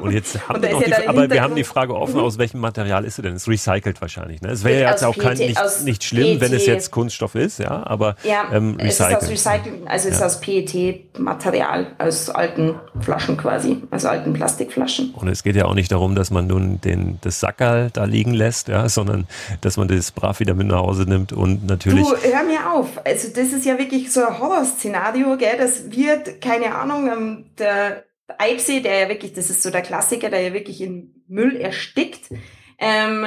[0.00, 3.04] Und jetzt haben wir noch die, aber wir haben die Frage offen, aus welchem Material
[3.04, 3.34] ist sie denn?
[3.34, 4.40] Es ist recycelt wahrscheinlich.
[4.42, 4.50] Ne?
[4.50, 6.40] Es wäre ja jetzt auch kein, nicht, nicht schlimm, PET.
[6.40, 9.22] wenn es jetzt Kunststoff ist, ja, aber ja, ähm, recycelt.
[9.22, 14.32] Es ist aus Recycling, also es ist aus PET-Material, aus alten Flaschen quasi, aus alten
[14.32, 15.14] Plastikflaschen.
[15.14, 18.34] Und es geht ja auch nicht darum, dass man nun den, das Sackerl da liegen
[18.34, 19.28] lässt, ja, sondern
[19.60, 22.06] dass man das brav wieder mit nach Hause nimmt und natürlich.
[22.06, 22.88] Du, hör mir auf.
[23.04, 25.56] Also das ist ja wirklich so ein Horrorszenario, gell?
[25.58, 28.04] Das wird, keine Ahnung, ähm, der
[28.38, 32.30] Eibsee, der ja wirklich, das ist so der Klassiker, der ja wirklich in Müll erstickt.
[32.78, 33.24] Ähm,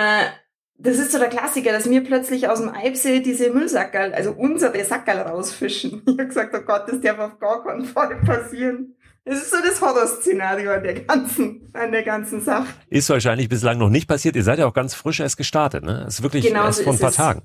[0.78, 4.84] das ist so der Klassiker, dass wir plötzlich aus dem Eibsee diese Müllsackerl, also unsere
[4.84, 6.02] Sackerl rausfischen.
[6.08, 8.96] Ich habe gesagt, oh Gott, das darf auf gar keinen Fall passieren.
[9.26, 12.68] Das ist so das Horrorszenario an der ganzen, an der ganzen Sache.
[12.90, 14.36] Ist wahrscheinlich bislang noch nicht passiert.
[14.36, 16.04] Ihr seid ja auch ganz frisch erst gestartet, ne?
[16.06, 17.16] Das ist wirklich genau erst so vor ein paar es.
[17.16, 17.42] Tagen.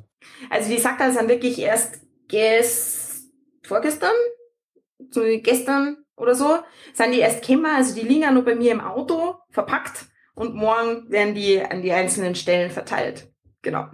[0.48, 3.24] Also die Sackerl sind wirklich erst gest,
[3.64, 4.14] vorgestern,
[5.10, 6.58] so gestern oder so,
[6.92, 10.54] sind die erst gekommen, also die liegen ja nur bei mir im Auto, verpackt und
[10.54, 13.28] morgen werden die an die einzelnen Stellen verteilt.
[13.62, 13.86] Genau.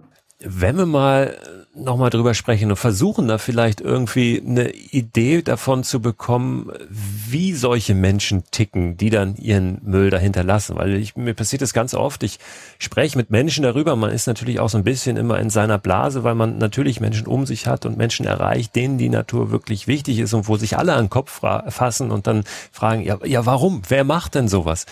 [0.42, 1.36] Wenn wir mal
[1.74, 7.94] nochmal drüber sprechen und versuchen da vielleicht irgendwie eine Idee davon zu bekommen, wie solche
[7.94, 10.76] Menschen ticken, die dann ihren Müll dahinter lassen.
[10.76, 12.22] Weil ich, mir passiert das ganz oft.
[12.24, 12.38] Ich
[12.78, 13.94] spreche mit Menschen darüber.
[13.94, 17.26] Man ist natürlich auch so ein bisschen immer in seiner Blase, weil man natürlich Menschen
[17.26, 20.76] um sich hat und Menschen erreicht, denen die Natur wirklich wichtig ist und wo sich
[20.76, 23.82] alle an den Kopf fassen und dann fragen, ja, ja, warum?
[23.88, 24.86] Wer macht denn sowas?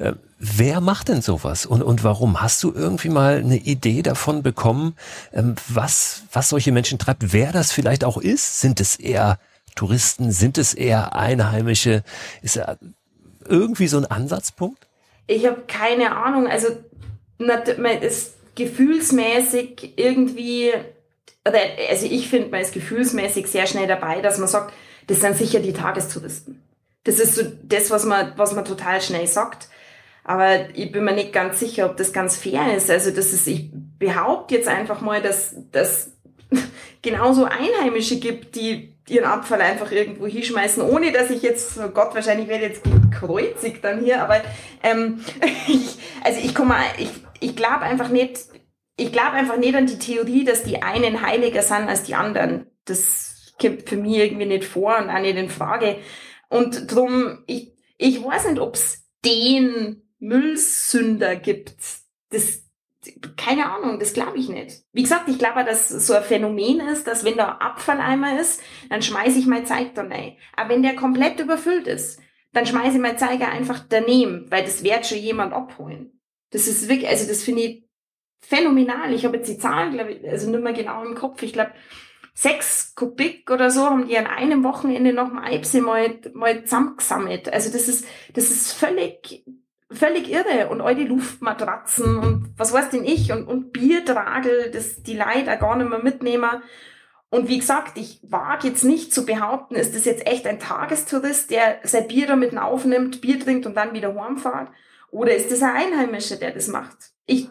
[0.00, 2.40] Äh, Wer macht denn sowas und, und warum?
[2.40, 4.96] Hast du irgendwie mal eine Idee davon bekommen,
[5.34, 8.58] ähm, was, was solche Menschen treibt, wer das vielleicht auch ist?
[8.58, 9.38] Sind es eher
[9.76, 10.32] Touristen?
[10.32, 12.04] Sind es eher Einheimische?
[12.40, 12.78] Ist da
[13.46, 14.86] irgendwie so ein Ansatzpunkt?
[15.26, 16.46] Ich habe keine Ahnung.
[16.46, 16.68] Also
[17.36, 20.72] man ist gefühlsmäßig irgendwie,
[21.44, 24.72] also ich finde, man ist gefühlsmäßig sehr schnell dabei, dass man sagt,
[25.06, 26.62] das sind sicher die Tagestouristen.
[27.04, 29.68] Das ist so das, was man, was man total schnell sagt.
[30.24, 32.90] Aber ich bin mir nicht ganz sicher, ob das ganz fair ist.
[32.90, 36.16] Also das ist, ich behaupte jetzt einfach mal, dass das
[37.02, 42.14] genauso Einheimische gibt, die ihren Abfall einfach irgendwo hinschmeißen, ohne dass ich jetzt, oh Gott,
[42.14, 44.40] wahrscheinlich werde jetzt gekreuzigt dann hier, aber
[44.82, 45.24] ähm,
[45.66, 48.40] ich, also ich komme, ich, ich glaube einfach nicht,
[48.96, 52.66] ich glaube einfach nicht an die Theorie, dass die einen heiliger sind als die anderen.
[52.84, 55.96] Das kommt für mich irgendwie nicht vor und auch nicht in Frage.
[56.48, 61.74] Und drum, ich, ich weiß nicht, ob's den Müllsünder gibt.
[62.30, 62.62] Das,
[63.36, 64.84] keine Ahnung, das glaube ich nicht.
[64.92, 69.02] Wie gesagt, ich glaube, dass so ein Phänomen ist, dass wenn da Abfalleimer ist, dann
[69.02, 70.36] schmeiße ich mein Zeig da rein.
[70.54, 72.20] Aber wenn der komplett überfüllt ist,
[72.52, 76.20] dann schmeiße ich mein Zeiger einfach daneben, weil das wird schon jemand abholen.
[76.50, 77.84] Das ist wirklich, also das finde ich
[78.40, 79.12] phänomenal.
[79.14, 81.42] Ich habe jetzt die Zahlen, glaube ich, also nicht mehr genau im Kopf.
[81.42, 81.72] Ich glaube,
[82.34, 87.52] sechs Kubik oder so haben die an einem Wochenende noch mal Eibse mal, mal zusammengesammelt.
[87.52, 89.44] Also das ist, das ist völlig,
[89.90, 95.02] völlig irre und all die Luftmatratzen und was weiß denn ich und, und Biertragel, das
[95.02, 96.62] die Leute gar nicht mehr mitnehmen.
[97.28, 101.50] Und wie gesagt, ich wage jetzt nicht zu behaupten, ist das jetzt echt ein Tagestourist,
[101.50, 104.68] der sein Bier damit aufnimmt, Bier trinkt und dann wieder heimfahrt?
[105.10, 106.96] Oder ist das ein Einheimischer, der das macht?
[107.26, 107.48] Ich,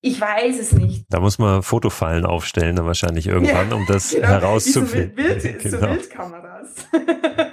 [0.00, 1.04] ich weiß es nicht.
[1.10, 4.28] Da muss man Fotofallen aufstellen, dann wahrscheinlich irgendwann, ja, um das genau.
[4.28, 5.16] herauszufinden.
[5.16, 5.78] So, Wild, genau.
[5.78, 6.74] so Wildkameras.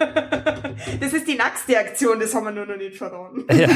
[1.00, 3.46] Das ist die nackste Aktion, das haben wir nur noch nicht verraten.
[3.56, 3.70] Ja.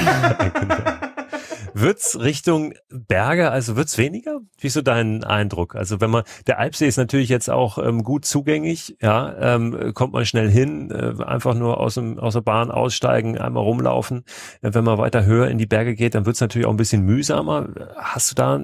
[1.73, 4.39] Wird's Richtung Berge, also wird's weniger?
[4.58, 5.75] Wie ist so dein Eindruck?
[5.75, 10.13] Also wenn man, der Alpsee ist natürlich jetzt auch ähm, gut zugänglich, ja, ähm, kommt
[10.13, 14.23] man schnell hin, äh, einfach nur aus, dem, aus der Bahn aussteigen, einmal rumlaufen.
[14.62, 17.03] Äh, wenn man weiter höher in die Berge geht, dann wird's natürlich auch ein bisschen
[17.03, 17.69] mühsamer.
[17.95, 18.63] Hast du da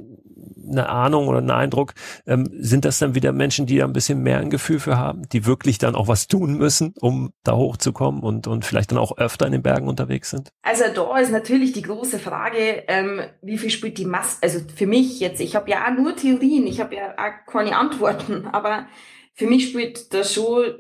[0.70, 1.94] eine Ahnung oder einen Eindruck,
[2.26, 5.28] ähm, sind das dann wieder Menschen, die da ein bisschen mehr ein Gefühl für haben,
[5.30, 9.18] die wirklich dann auch was tun müssen, um da hochzukommen und, und vielleicht dann auch
[9.18, 10.50] öfter in den Bergen unterwegs sind?
[10.62, 14.88] Also da ist natürlich die große Frage, ähm, wie viel spielt die Masse, also für
[14.88, 18.88] mich jetzt, ich habe ja auch nur Theorien, ich habe ja auch keine Antworten, aber
[19.34, 20.76] für mich spielt da schon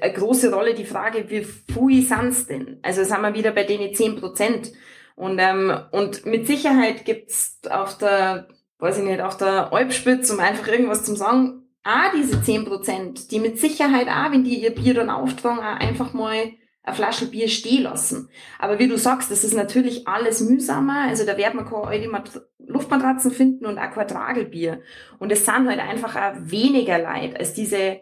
[0.00, 2.78] eine große Rolle die Frage, wie viel sind's denn?
[2.82, 4.72] Also sind wir wieder bei denen 10 Prozent.
[5.14, 10.40] Und, ähm, und mit Sicherheit gibt's auf der weiß ich nicht, auf der Alpspitze, um
[10.40, 14.74] einfach irgendwas zu sagen, auch diese zehn Prozent, die mit Sicherheit auch, wenn die ihr
[14.74, 18.28] Bier dann auftragen, auch einfach mal eine Flasche Bier stehen lassen.
[18.58, 21.08] Aber wie du sagst, das ist natürlich alles mühsamer.
[21.08, 22.22] Also da wird man keine
[22.58, 24.80] Luftmatratzen finden und auch kein Tragelbier.
[25.18, 28.00] Und es sind halt einfach auch weniger Leid als diese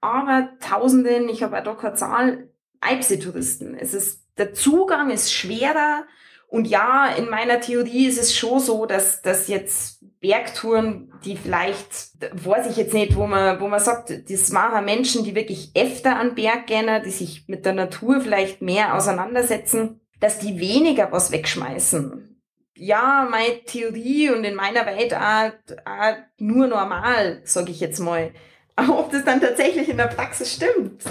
[0.00, 3.74] aber Tausenden, ich habe auch da keine Zahl, Alpse-Touristen.
[3.74, 6.04] Es ist, der Zugang ist schwerer
[6.48, 12.18] und ja, in meiner Theorie ist es schon so, dass, dass jetzt Bergtouren, die vielleicht,
[12.32, 16.16] weiß ich jetzt nicht, wo man, wo man sagt, das machen Menschen, die wirklich öfter
[16.16, 21.32] an Berg gehen, die sich mit der Natur vielleicht mehr auseinandersetzen, dass die weniger was
[21.32, 22.40] wegschmeißen.
[22.74, 25.52] Ja, meine Theorie und in meiner Welt auch,
[25.84, 28.32] auch nur normal, sage ich jetzt mal.
[28.76, 31.02] Aber ob das dann tatsächlich in der Praxis stimmt,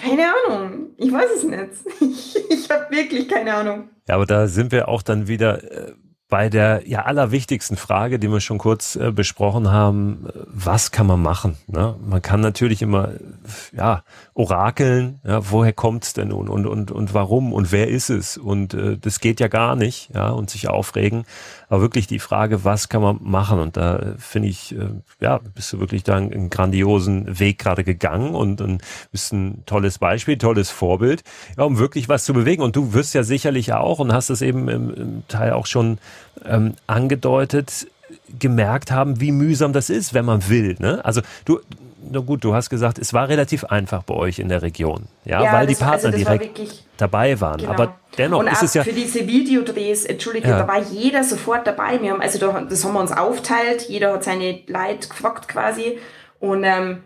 [0.00, 0.90] keine Ahnung.
[0.96, 1.58] Ich weiß es nicht.
[2.00, 3.90] Ich, ich habe wirklich keine Ahnung.
[4.08, 5.92] Ja, aber da sind wir auch dann wieder äh,
[6.28, 11.22] bei der ja allerwichtigsten Frage, die wir schon kurz äh, besprochen haben, was kann man
[11.22, 11.56] machen?
[11.66, 11.96] Ne?
[12.06, 13.12] Man kann natürlich immer
[13.74, 18.36] ja orakeln, ja, woher kommt's denn nun und und und warum und wer ist es?
[18.36, 21.24] Und äh, das geht ja gar nicht, ja, und sich aufregen.
[21.68, 23.58] Aber wirklich die Frage, was kann man machen?
[23.58, 24.88] Und da äh, finde ich, äh,
[25.20, 29.98] ja, bist du wirklich da einen, grandiosen Weg gerade gegangen und, und bist ein tolles
[29.98, 31.22] Beispiel, tolles Vorbild,
[31.56, 32.62] ja, um wirklich was zu bewegen.
[32.62, 35.98] Und du wirst ja sicherlich auch und hast es eben im, im Teil auch schon
[36.44, 37.86] ähm, angedeutet,
[38.38, 40.76] gemerkt haben, wie mühsam das ist, wenn man will.
[40.78, 41.04] Ne?
[41.04, 41.60] Also du,
[42.10, 45.42] na gut, du hast gesagt, es war relativ einfach bei euch in der Region, ja,
[45.42, 47.58] ja weil die Partner also direkt dabei waren.
[47.58, 47.72] Genau.
[47.72, 48.84] Aber dennoch und ist es ja.
[48.84, 50.58] Für diese Videodrehs, Entschuldige, ja.
[50.60, 52.00] da war jeder sofort dabei.
[52.00, 55.98] Wir haben, also das haben wir uns aufteilt, jeder hat seine Leute gefragt quasi.
[56.40, 57.02] Und ähm,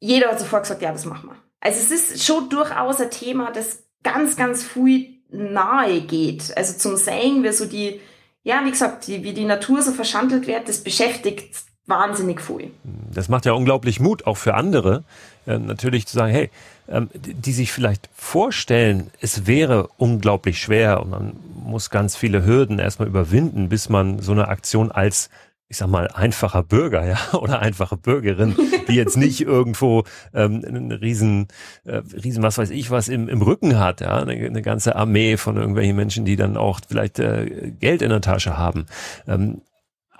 [0.00, 1.36] jeder hat sofort gesagt, ja, das machen wir.
[1.60, 6.56] Also es ist schon durchaus ein Thema, das ganz, ganz viel nahe geht.
[6.56, 8.00] Also zum Sehen, wie so die,
[8.42, 11.56] ja, wie gesagt, die, wie die Natur so verschandelt wird, das beschäftigt
[11.86, 12.70] wahnsinnig viel.
[13.12, 15.04] Das macht ja unglaublich Mut, auch für andere,
[15.46, 16.50] äh, natürlich zu sagen, hey,
[16.88, 22.78] ähm, die sich vielleicht vorstellen, es wäre unglaublich schwer und man muss ganz viele Hürden
[22.78, 25.30] erstmal überwinden, bis man so eine Aktion als
[25.68, 28.54] ich sag mal, einfacher Bürger, ja, oder einfache Bürgerin,
[28.86, 31.48] die jetzt nicht irgendwo ähm, einen riesen,
[31.84, 35.36] äh, riesen, was weiß ich, was im, im Rücken hat, ja, eine, eine ganze Armee
[35.36, 38.86] von irgendwelchen Menschen, die dann auch vielleicht äh, Geld in der Tasche haben.
[39.26, 39.62] Ähm,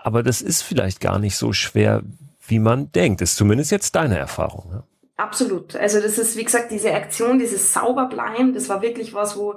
[0.04, 2.02] aber das ist vielleicht gar nicht so schwer,
[2.46, 3.22] wie man denkt.
[3.22, 4.70] Das ist zumindest jetzt deine Erfahrung.
[4.70, 4.84] Ja?
[5.16, 5.74] Absolut.
[5.76, 9.54] Also das ist, wie gesagt, diese Aktion, dieses Sauberbleiben, das war wirklich was, wo,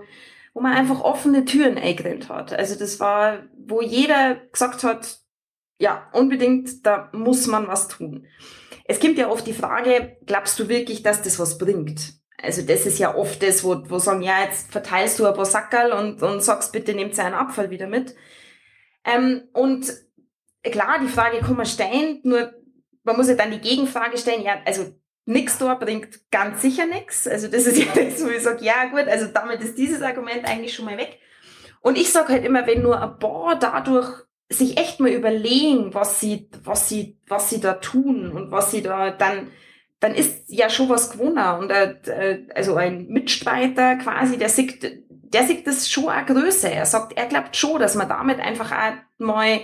[0.53, 2.53] wo man einfach offene Türen eingrennt hat.
[2.53, 5.19] Also das war, wo jeder gesagt hat,
[5.79, 8.25] ja, unbedingt, da muss man was tun.
[8.85, 12.13] Es gibt ja oft die Frage, glaubst du wirklich, dass das was bringt?
[12.41, 15.43] Also das ist ja oft das, wo, wo sagen, ja, jetzt verteilst du ein paar
[15.43, 18.15] Sackerl und, und sagst, bitte nehmt seinen Abfall wieder mit.
[19.03, 20.06] Ähm, und
[20.69, 22.53] klar, die Frage kann man stellen, nur
[23.03, 24.93] man muss ja dann die Gegenfrage stellen, ja, also
[25.25, 27.27] nix da bringt ganz sicher nix.
[27.27, 30.45] Also das ist ja das, wo ich sage, ja gut, also damit ist dieses Argument
[30.45, 31.19] eigentlich schon mal weg.
[31.81, 34.09] Und ich sage halt immer, wenn nur ein paar dadurch
[34.49, 38.81] sich echt mal überlegen, was sie, was sie, was sie da tun und was sie
[38.81, 39.51] da dann,
[39.99, 41.37] dann ist ja schon was gewonnen.
[41.59, 46.71] Und äh, also ein Mitstreiter quasi, der sieht, der sieht das schon auch größer.
[46.71, 49.59] Er sagt, er glaubt schon, dass man damit einfach auch mal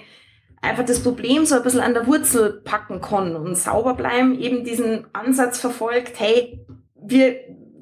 [0.63, 4.63] einfach das Problem so ein bisschen an der Wurzel packen kann und sauber bleiben, eben
[4.63, 7.35] diesen Ansatz verfolgt, hey, wir,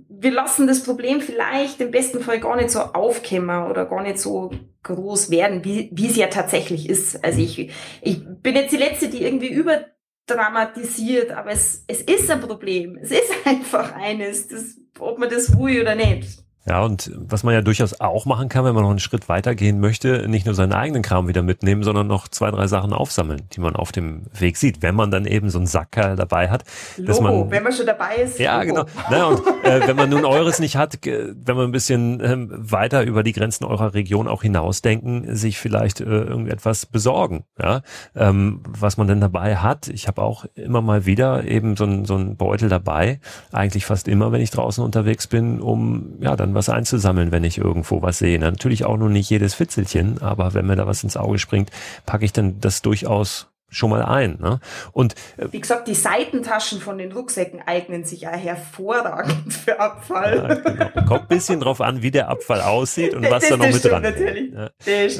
[0.09, 4.17] wir lassen das Problem vielleicht im besten Fall gar nicht so aufkämmer oder gar nicht
[4.17, 4.51] so
[4.83, 7.23] groß werden, wie, wie es ja tatsächlich ist.
[7.23, 12.41] Also ich, ich bin jetzt die Letzte, die irgendwie überdramatisiert, aber es, es ist ein
[12.41, 12.97] Problem.
[12.99, 16.43] Es ist einfach eines, das, ob man das will oder nicht.
[16.67, 19.80] Ja, und was man ja durchaus auch machen kann, wenn man noch einen Schritt weitergehen
[19.80, 23.60] möchte, nicht nur seinen eigenen Kram wieder mitnehmen, sondern noch zwei, drei Sachen aufsammeln, die
[23.60, 26.63] man auf dem Weg sieht, wenn man dann eben so einen Sacker dabei hat.
[26.97, 28.38] Logo, dass man, wenn man schon dabei ist.
[28.38, 28.86] Ja, Logo.
[28.86, 28.86] genau.
[29.10, 33.04] Na, und äh, wenn man nun eures nicht hat, wenn man ein bisschen ähm, weiter
[33.04, 37.82] über die Grenzen eurer Region auch hinausdenken, sich vielleicht äh, irgendetwas besorgen, ja,
[38.15, 39.88] ähm, was man denn dabei hat.
[39.88, 43.19] Ich habe auch immer mal wieder eben so ein, so ein Beutel dabei,
[43.52, 47.57] eigentlich fast immer, wenn ich draußen unterwegs bin, um ja dann was einzusammellen, wenn ich
[47.57, 48.39] irgendwo was sehe.
[48.39, 51.71] Natürlich auch nur nicht jedes Fitzelchen, aber wenn mir da was ins Auge springt,
[52.05, 54.37] packe ich dann das durchaus schon mal ein.
[54.39, 54.59] Ne?
[54.91, 60.35] Und äh, wie gesagt, die Seitentaschen von den Rucksäcken eignen sich ja hervorragend für Abfall.
[60.35, 61.07] Ja, genau.
[61.07, 64.03] Kommt bisschen drauf an, wie der Abfall aussieht und was das, da noch mit dran
[64.03, 64.53] natürlich.
[64.53, 64.69] Ja.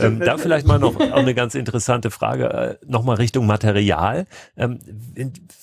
[0.06, 4.28] Ähm, da vielleicht mal noch eine ganz interessante Frage, äh, nochmal Richtung Material.
[4.58, 4.80] Ähm,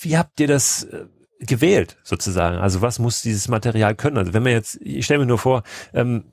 [0.00, 1.04] wie habt ihr das äh,
[1.40, 2.58] gewählt, sozusagen.
[2.58, 4.18] Also was muss dieses Material können?
[4.18, 5.62] Also wenn man jetzt, ich stelle mir nur vor,
[5.94, 6.24] ähm,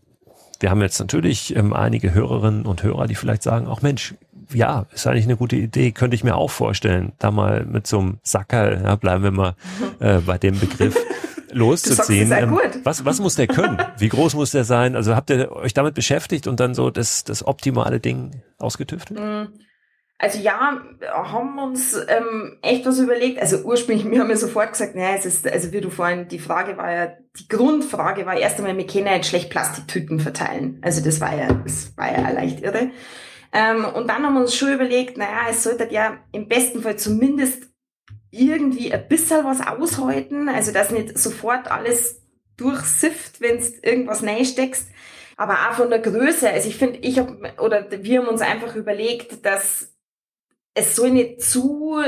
[0.59, 4.15] wir haben jetzt natürlich ähm, einige Hörerinnen und Hörer, die vielleicht sagen, auch Mensch,
[4.53, 7.99] ja, ist eigentlich eine gute Idee, könnte ich mir auch vorstellen, da mal mit so
[7.99, 9.55] einem Sacker, ja, bleiben wir mal
[9.99, 10.95] äh, bei dem Begriff,
[11.55, 12.31] loszuziehen.
[12.31, 13.81] Ähm, was, was muss der können?
[13.97, 14.95] Wie groß muss der sein?
[14.95, 19.19] Also habt ihr euch damit beschäftigt und dann so das, das optimale Ding ausgetüftelt?
[19.19, 19.64] Mm.
[20.17, 23.41] Also ja, haben uns ähm, echt was überlegt.
[23.41, 26.39] Also ursprünglich, wir haben ja sofort gesagt, naja, es ist, also wie du vorhin, die
[26.39, 30.79] Frage war ja, die Grundfrage war erst einmal, wir können ja jetzt schlecht Plastiktüten verteilen.
[30.81, 32.91] Also das war ja, das war ja leicht irre.
[33.51, 36.95] Ähm, und dann haben wir uns schon überlegt, naja, es sollte ja im besten Fall
[36.95, 37.63] zumindest
[38.31, 40.47] irgendwie ein bisschen was aushalten.
[40.47, 42.21] Also dass nicht sofort alles
[42.55, 44.87] durchsifft, wenn du irgendwas reinsteckst.
[45.37, 46.49] Aber auch von der Größe.
[46.49, 49.94] Also ich finde, ich habe oder wir haben uns einfach überlegt, dass
[50.75, 52.01] es soll nicht zu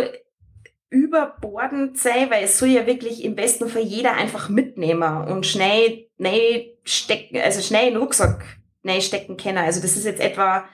[0.90, 6.08] überbordend sein, weil es soll ja wirklich im besten Fall jeder einfach mitnehmen und schnell,
[6.18, 8.46] schnell stecken, also schnell in den Rucksack
[8.82, 9.58] schnell stecken können.
[9.58, 10.66] Also das ist jetzt etwa,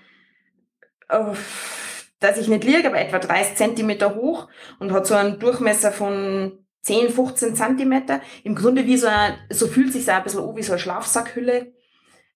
[1.10, 1.36] oh,
[2.20, 6.64] dass ich nicht liege, aber etwa 30 Zentimeter hoch und hat so einen Durchmesser von
[6.82, 8.22] 10, 15 Zentimeter.
[8.44, 10.80] Im Grunde wie so ein, so fühlt sich so ein bisschen an wie so eine
[10.80, 11.74] Schlafsackhülle.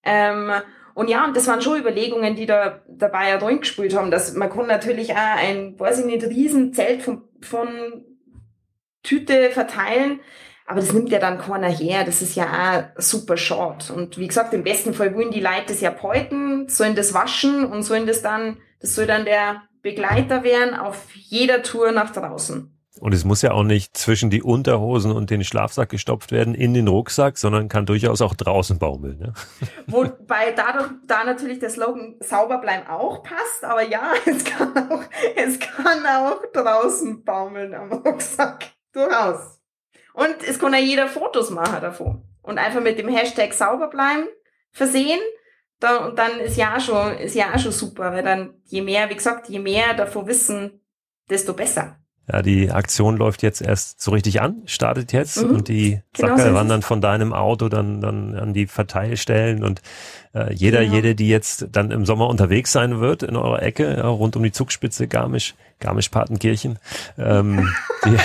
[0.04, 0.52] Ähm,
[0.98, 4.50] und ja, und das waren schon Überlegungen, die da dabei ja reingespielt haben, dass man
[4.50, 7.68] kann natürlich auch ein, weiß ich nicht, Riesenzelt von, von
[9.04, 10.18] Tüte verteilen,
[10.66, 12.02] aber das nimmt ja dann keiner her.
[12.02, 12.46] Das ist ja
[12.96, 13.92] auch super short.
[13.92, 17.64] Und wie gesagt, im besten Fall wollen die Leute das ja beuten, sollen das waschen
[17.64, 22.76] und sollen das dann, das soll dann der Begleiter werden auf jeder Tour nach draußen.
[23.00, 26.74] Und es muss ja auch nicht zwischen die Unterhosen und den Schlafsack gestopft werden in
[26.74, 29.18] den Rucksack, sondern kann durchaus auch draußen baumeln.
[29.18, 29.32] Ne?
[29.86, 35.02] Wobei dadurch, da natürlich der Slogan sauber bleiben auch passt, aber ja, es kann auch,
[35.36, 38.66] es kann auch draußen baumeln am Rucksack.
[38.92, 39.60] Durchaus.
[40.14, 42.24] Und es kann ja jeder Fotos machen davon.
[42.42, 44.26] Und einfach mit dem Hashtag sauber bleiben
[44.72, 45.20] versehen.
[45.80, 49.08] Da, und dann ist ja schon, ist ja auch schon super, weil dann je mehr,
[49.10, 50.80] wie gesagt, je mehr davon wissen,
[51.30, 52.00] desto besser.
[52.30, 55.56] Ja, die Aktion läuft jetzt erst so richtig an, startet jetzt mhm.
[55.56, 59.80] und die genau Sacker so wandern von deinem Auto dann, dann an die Verteilstellen und
[60.34, 60.94] äh, jeder, genau.
[60.94, 64.42] jede, die jetzt dann im Sommer unterwegs sein wird in eurer Ecke, ja, rund um
[64.42, 66.78] die Zugspitze Garmisch, Garmisch-Partenkirchen,
[67.16, 67.72] ähm,
[68.04, 68.16] die,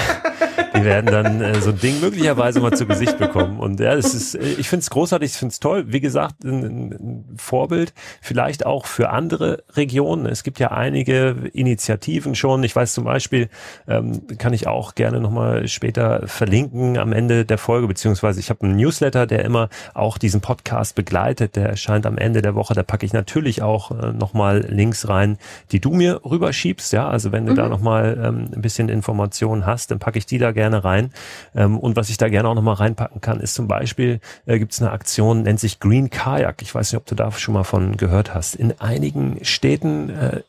[0.75, 3.59] die werden dann äh, so ein Ding möglicherweise mal zu Gesicht bekommen.
[3.59, 5.85] Und ja, das ist, äh, ich finde es großartig, ich finde es toll.
[5.87, 10.25] Wie gesagt, ein, ein, Vorbild vielleicht auch für andere Regionen.
[10.25, 12.63] Es gibt ja einige Initiativen schon.
[12.63, 13.49] Ich weiß zum Beispiel,
[13.87, 18.61] ähm, kann ich auch gerne nochmal später verlinken am Ende der Folge, beziehungsweise ich habe
[18.61, 21.55] einen Newsletter, der immer auch diesen Podcast begleitet.
[21.55, 22.73] Der erscheint am Ende der Woche.
[22.73, 25.37] Da packe ich natürlich auch äh, nochmal Links rein,
[25.71, 26.93] die du mir rüberschiebst.
[26.93, 27.57] Ja, also wenn du mhm.
[27.57, 31.11] da nochmal ähm, ein bisschen Informationen hast, dann packe ich die da gerne gerne rein.
[31.55, 34.71] Ähm, und was ich da gerne auch nochmal reinpacken kann, ist zum Beispiel, äh, gibt
[34.71, 36.61] es eine Aktion, nennt sich Green Kajak.
[36.61, 38.55] Ich weiß nicht, ob du da schon mal von gehört hast.
[38.55, 40.41] In einigen Städten äh,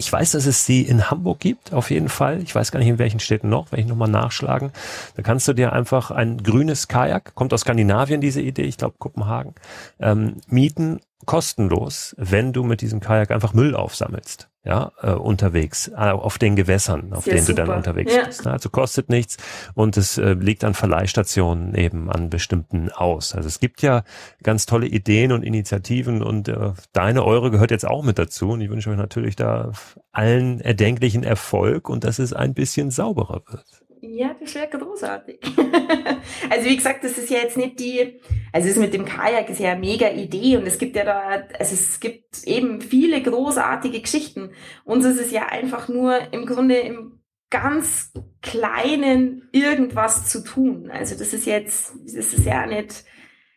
[0.00, 2.42] ich weiß, dass es sie in Hamburg gibt, auf jeden Fall.
[2.42, 4.72] Ich weiß gar nicht, in welchen Städten noch, werde ich nochmal nachschlagen.
[5.14, 8.94] Da kannst du dir einfach ein grünes Kajak, kommt aus Skandinavien diese Idee, ich glaube
[8.98, 9.54] Kopenhagen,
[10.00, 16.10] ähm, mieten kostenlos, wenn du mit diesem Kajak einfach Müll aufsammelst, ja, äh, unterwegs, äh,
[16.10, 17.62] auf den Gewässern, auf Sehr denen super.
[17.62, 18.24] du dann unterwegs ja.
[18.24, 18.44] bist.
[18.44, 18.52] Ne?
[18.52, 19.36] Also kostet nichts
[19.74, 23.34] und es äh, liegt an Verleihstationen eben an bestimmten aus.
[23.34, 24.02] Also es gibt ja
[24.42, 28.60] ganz tolle Ideen und Initiativen und äh, deine, eure gehört jetzt auch mit dazu und
[28.60, 29.72] ich wünsche euch natürlich da
[30.12, 33.79] allen erdenklichen Erfolg und dass es ein bisschen sauberer wird.
[34.02, 35.40] Ja, das wäre großartig.
[36.50, 38.20] also wie gesagt, das ist ja jetzt nicht die,
[38.52, 41.20] also es mit dem Kajak ist ja eine mega Idee und es gibt ja da,
[41.58, 44.52] also es gibt eben viele großartige Geschichten.
[44.84, 47.20] Uns ist es ja einfach nur im Grunde im
[47.50, 50.90] ganz kleinen irgendwas zu tun.
[50.90, 53.04] Also das ist jetzt, das ist ja nicht,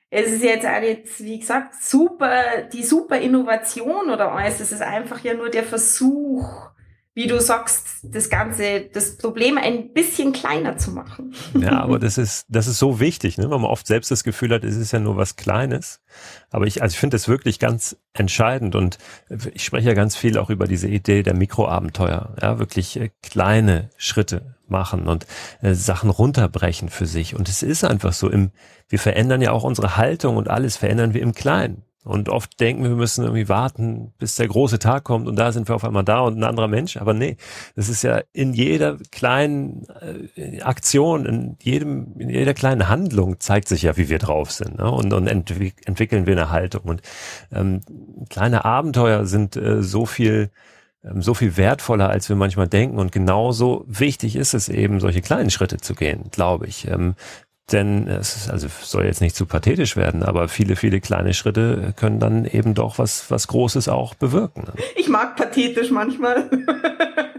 [0.10, 4.60] es ist jetzt auch nicht, wie gesagt, super, die super Innovation oder alles.
[4.60, 6.73] Es ist einfach ja nur der Versuch,
[7.16, 11.36] wie du sagst, das Ganze, das Problem ein bisschen kleiner zu machen.
[11.60, 13.52] Ja, aber das ist, das ist so wichtig, ne?
[13.52, 16.02] weil man oft selbst das Gefühl hat, es ist ja nur was Kleines.
[16.50, 18.98] Aber ich, also ich finde das wirklich ganz entscheidend und
[19.54, 22.36] ich spreche ja ganz viel auch über diese Idee der Mikroabenteuer.
[22.42, 25.28] Ja, wirklich äh, kleine Schritte machen und
[25.62, 27.36] äh, Sachen runterbrechen für sich.
[27.36, 28.50] Und es ist einfach so im,
[28.90, 31.84] wir verändern ja auch unsere Haltung und alles verändern wir im Kleinen.
[32.04, 35.52] Und oft denken wir, wir müssen irgendwie warten, bis der große Tag kommt und da
[35.54, 36.98] sind wir auf einmal da und ein anderer Mensch.
[36.98, 37.38] Aber nee,
[37.76, 39.88] das ist ja in jeder kleinen
[40.36, 44.80] äh, Aktion, in jedem, in jeder kleinen Handlung zeigt sich ja, wie wir drauf sind.
[44.80, 44.92] Ne?
[44.92, 46.82] Und, und entwick entwickeln wir eine Haltung.
[46.84, 47.02] Und
[47.54, 47.82] ähm,
[48.30, 50.50] kleine Abenteuer sind äh, so viel
[51.06, 52.98] ähm, so viel wertvoller, als wir manchmal denken.
[52.98, 56.88] Und genauso wichtig ist es eben, solche kleinen Schritte zu gehen, glaube ich.
[57.72, 61.94] Denn es ist, also soll jetzt nicht zu pathetisch werden, aber viele, viele kleine Schritte
[61.96, 64.66] können dann eben doch was, was Großes auch bewirken.
[64.96, 66.50] Ich mag pathetisch manchmal.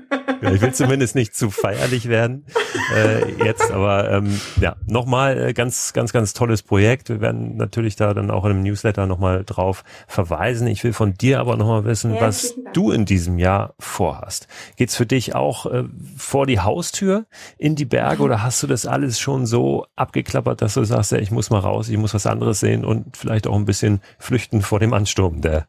[0.55, 2.47] Ich will zumindest nicht zu feierlich werden
[2.95, 7.09] äh, jetzt, aber ähm, ja, nochmal äh, ganz, ganz, ganz tolles Projekt.
[7.09, 10.67] Wir werden natürlich da dann auch in einem Newsletter nochmal drauf verweisen.
[10.67, 14.49] Ich will von dir aber nochmal wissen, ja, was du in diesem Jahr vorhast.
[14.77, 15.85] Geht's für dich auch äh,
[16.17, 17.27] vor die Haustür
[17.59, 21.19] in die Berge oder hast du das alles schon so abgeklappert, dass du sagst, ja,
[21.19, 24.63] ich muss mal raus, ich muss was anderes sehen und vielleicht auch ein bisschen flüchten
[24.63, 25.67] vor dem Ansturm, der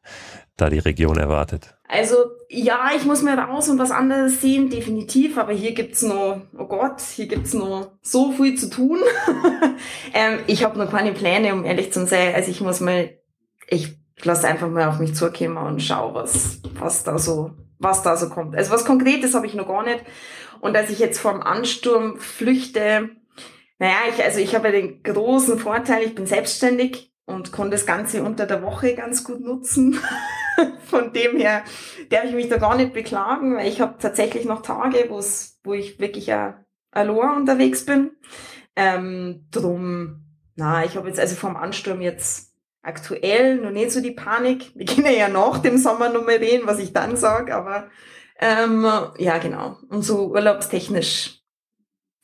[0.58, 1.76] da die Region erwartet?
[1.88, 2.16] Also
[2.50, 6.66] ja, ich muss mir raus und was anderes sehen, definitiv, aber hier gibt's noch, oh
[6.66, 9.00] Gott, hier gibt's noch so viel zu tun.
[10.14, 12.34] ähm, ich habe noch keine Pläne, um ehrlich zu sein.
[12.36, 13.18] Also ich muss mal,
[13.68, 18.18] ich lasse einfach mal auf mich zukommen und schau, was, was da so, was da
[18.18, 18.56] so kommt.
[18.56, 20.04] Also was Konkretes habe ich noch gar nicht.
[20.62, 23.10] Und dass ich jetzt vom Ansturm flüchte,
[23.78, 28.23] naja, ich, also ich habe den großen Vorteil, ich bin selbstständig und konnte das Ganze
[28.23, 29.99] unter der Woche ganz gut nutzen.
[30.86, 31.63] Von dem her
[32.09, 35.99] darf ich mich da gar nicht beklagen, weil ich habe tatsächlich noch Tage, wo ich
[35.99, 38.11] wirklich ja allein unterwegs bin.
[38.76, 44.11] Ähm, drum, na, ich habe jetzt also vom Ansturm jetzt aktuell noch nicht so die
[44.11, 44.71] Panik.
[44.76, 47.89] Wir können ja nach dem Sommer noch mal reden, was ich dann sage, aber
[48.39, 48.86] ähm,
[49.17, 49.78] ja, genau.
[49.89, 51.41] Und so urlaubstechnisch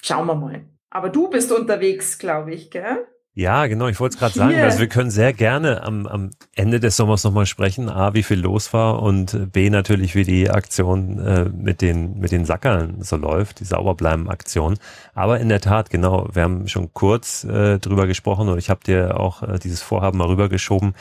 [0.02, 0.66] schauen wir mal.
[0.90, 3.08] Aber du bist unterwegs, glaube ich, gell?
[3.34, 3.88] Ja, genau.
[3.88, 4.60] Ich wollte es gerade sagen.
[4.60, 7.90] Also wir können sehr gerne am, am Ende des Sommers nochmal sprechen.
[7.90, 12.34] A, wie viel los war und B, natürlich, wie die Aktion äh, mit den, mit
[12.34, 14.78] den Sackern so läuft, die Sauberbleiben-Aktion.
[15.14, 18.84] Aber in der Tat, genau, wir haben schon kurz äh, drüber gesprochen und ich habe
[18.84, 20.94] dir auch äh, dieses Vorhaben mal rübergeschoben.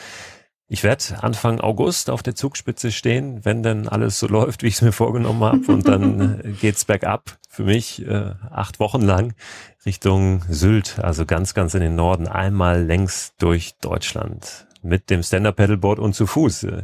[0.73, 4.75] Ich werde Anfang August auf der Zugspitze stehen, wenn denn alles so läuft, wie ich
[4.75, 5.69] es mir vorgenommen habe.
[5.69, 9.33] Und dann äh, geht's bergab für mich äh, acht Wochen lang
[9.85, 15.99] Richtung Sylt, also ganz, ganz in den Norden, einmal längs durch Deutschland mit dem Stand-Up-Pedalboard
[15.99, 16.63] und zu Fuß.
[16.63, 16.83] Äh,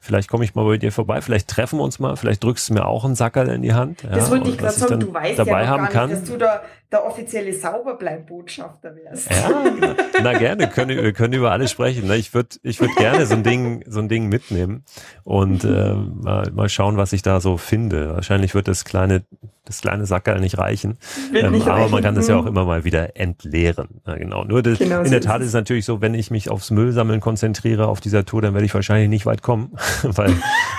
[0.00, 2.74] vielleicht komme ich mal bei dir vorbei, vielleicht treffen wir uns mal, vielleicht drückst du
[2.74, 4.02] mir auch einen Sackerl in die Hand.
[4.02, 6.10] Ja, das wollte ich gerade sagen, du weißt dabei ja haben gar kann.
[6.10, 9.30] nicht, dass du da der offizielle Sauberbleibbotschafter wärst.
[9.30, 12.06] Ja, na, na gerne, können, wir können über alles sprechen.
[12.08, 12.16] Ne?
[12.16, 14.84] Ich würde ich würd gerne so ein Ding, so ein Ding mitnehmen
[15.24, 18.14] und äh, mal, mal schauen, was ich da so finde.
[18.14, 19.22] Wahrscheinlich wird das kleine,
[19.66, 20.96] das kleine Sackerl nicht reichen.
[21.34, 21.90] Ähm, nicht aber reichen.
[21.92, 22.40] man kann das ja Mhm.
[22.42, 24.00] auch immer mal wieder entleeren.
[24.06, 24.44] Ja, genau.
[24.44, 26.48] Nur das, Genau in so der ist Tat ist es natürlich so, wenn ich mich
[26.50, 29.72] aufs Müllsammeln konzentriere auf dieser Tour, dann werde ich wahrscheinlich nicht weit kommen,
[30.04, 30.32] weil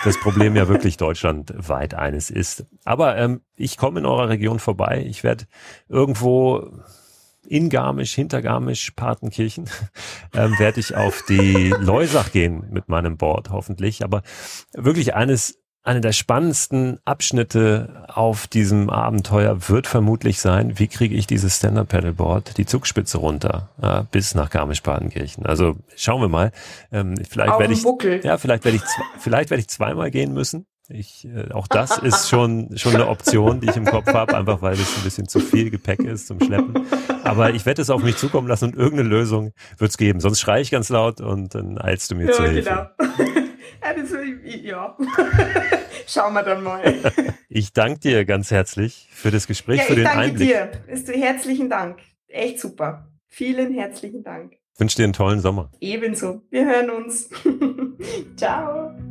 [0.03, 2.65] das Problem ja wirklich deutschlandweit eines ist.
[2.83, 5.05] Aber ähm, ich komme in eurer Region vorbei.
[5.07, 5.43] Ich werde
[5.99, 6.71] irgendwo
[7.45, 9.69] in Garmisch, hinter Garmisch, Partenkirchen,
[10.33, 14.03] ähm, werde ich auf die Leusach gehen mit meinem Board, hoffentlich.
[14.03, 14.21] Aber
[14.73, 21.27] wirklich eines, eine der spannendsten Abschnitte auf diesem Abenteuer wird vermutlich sein, wie kriege ich
[21.27, 25.45] dieses Stand-Up-Pedalboard, die Zugspitze runter, äh, bis nach Garmisch-Partenkirchen.
[25.45, 26.51] Also schauen wir mal.
[26.93, 28.83] Ähm, vielleicht werde ich, ja, vielleicht werde ich,
[29.19, 30.65] vielleicht werde ich zweimal gehen müssen.
[30.91, 34.61] Ich, äh, auch das ist schon, schon eine Option, die ich im Kopf habe, einfach
[34.63, 36.85] weil das ein bisschen zu viel Gepäck ist zum Schleppen.
[37.23, 40.19] Aber ich werde es auf mich zukommen lassen und irgendeine Lösung wird's geben.
[40.19, 42.55] Sonst schreie ich ganz laut und dann eilst du mir Ja, zur genau.
[42.55, 42.69] Hilfe.
[43.83, 44.97] ja, das, ja.
[46.07, 46.81] Schauen wir dann mal.
[47.51, 50.47] Ich danke dir ganz herzlich für das Gespräch, Ja, für ich den danke Einblick.
[50.49, 50.71] dir.
[50.87, 51.97] Ist du herzlichen Dank.
[52.27, 53.07] Echt super.
[53.27, 54.53] Vielen herzlichen Dank.
[54.75, 55.71] Ich wünsche dir einen tollen Sommer.
[55.81, 56.43] Ebenso.
[56.51, 57.27] Wir hören uns.
[58.37, 59.08] Ciao.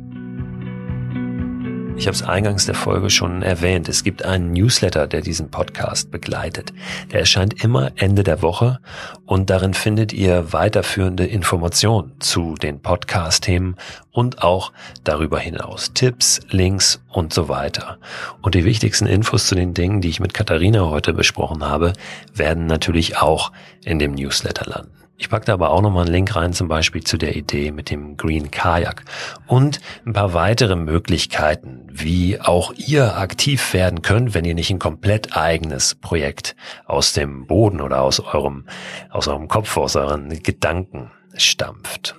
[1.99, 3.89] Ich habe es eingangs der Folge schon erwähnt.
[3.89, 6.71] Es gibt einen Newsletter, der diesen Podcast begleitet.
[7.11, 8.79] Der erscheint immer Ende der Woche
[9.25, 13.75] und darin findet ihr weiterführende Informationen zu den Podcast-Themen
[14.11, 14.71] und auch
[15.03, 17.97] darüber hinaus Tipps, Links und so weiter.
[18.41, 21.91] Und die wichtigsten Infos zu den Dingen, die ich mit Katharina heute besprochen habe,
[22.33, 23.51] werden natürlich auch
[23.83, 24.98] in dem Newsletter landen.
[25.19, 27.89] Ich packe da aber auch nochmal einen Link rein, zum Beispiel zu der Idee mit
[27.89, 29.03] dem Green Kajak
[29.47, 34.79] und ein paar weitere Möglichkeiten, wie auch ihr aktiv werden könnt, wenn ihr nicht ein
[34.79, 36.55] komplett eigenes Projekt
[36.85, 38.65] aus dem Boden oder aus eurem,
[39.09, 42.15] aus eurem Kopf, aus euren Gedanken stampft.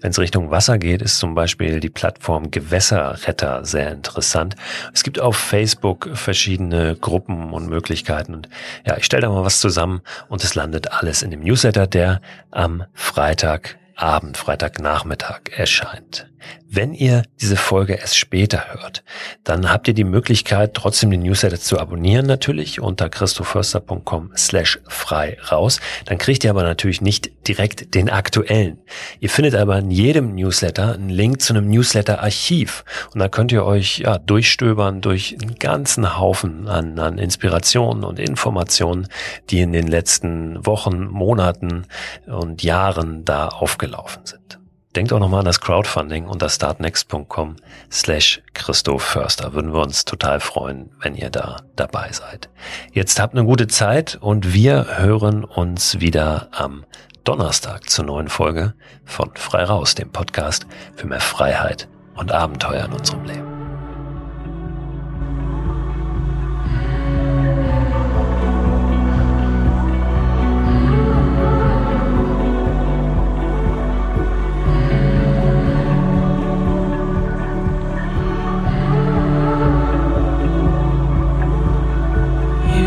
[0.00, 4.54] Wenn es Richtung Wasser geht, ist zum Beispiel die Plattform Gewässerretter sehr interessant.
[4.92, 8.34] Es gibt auf Facebook verschiedene Gruppen und Möglichkeiten.
[8.34, 8.48] Und
[8.86, 12.20] ja, ich stelle da mal was zusammen und es landet alles in dem Newsletter, der
[12.50, 16.28] am Freitagabend, Freitagnachmittag erscheint.
[16.68, 19.04] Wenn ihr diese Folge erst später hört,
[19.44, 25.38] dann habt ihr die Möglichkeit, trotzdem den Newsletter zu abonnieren natürlich unter christoförster.com slash frei
[25.50, 25.80] raus.
[26.06, 28.78] Dann kriegt ihr aber natürlich nicht direkt den aktuellen.
[29.20, 32.84] Ihr findet aber in jedem Newsletter einen Link zu einem Newsletter-Archiv.
[33.14, 38.18] Und da könnt ihr euch ja, durchstöbern durch einen ganzen Haufen an, an Inspirationen und
[38.18, 39.06] Informationen,
[39.50, 41.86] die in den letzten Wochen, Monaten
[42.26, 44.58] und Jahren da aufgelaufen sind.
[44.96, 47.56] Denkt auch nochmal an das Crowdfunding unter startnext.com
[47.92, 49.52] slash Christoph Förster.
[49.52, 52.48] Würden wir uns total freuen, wenn ihr da dabei seid.
[52.92, 56.86] Jetzt habt eine gute Zeit und wir hören uns wieder am
[57.24, 58.72] Donnerstag zur neuen Folge
[59.04, 63.55] von Frei Raus, dem Podcast für mehr Freiheit und Abenteuer in unserem Leben.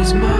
[0.09, 0.38] smile.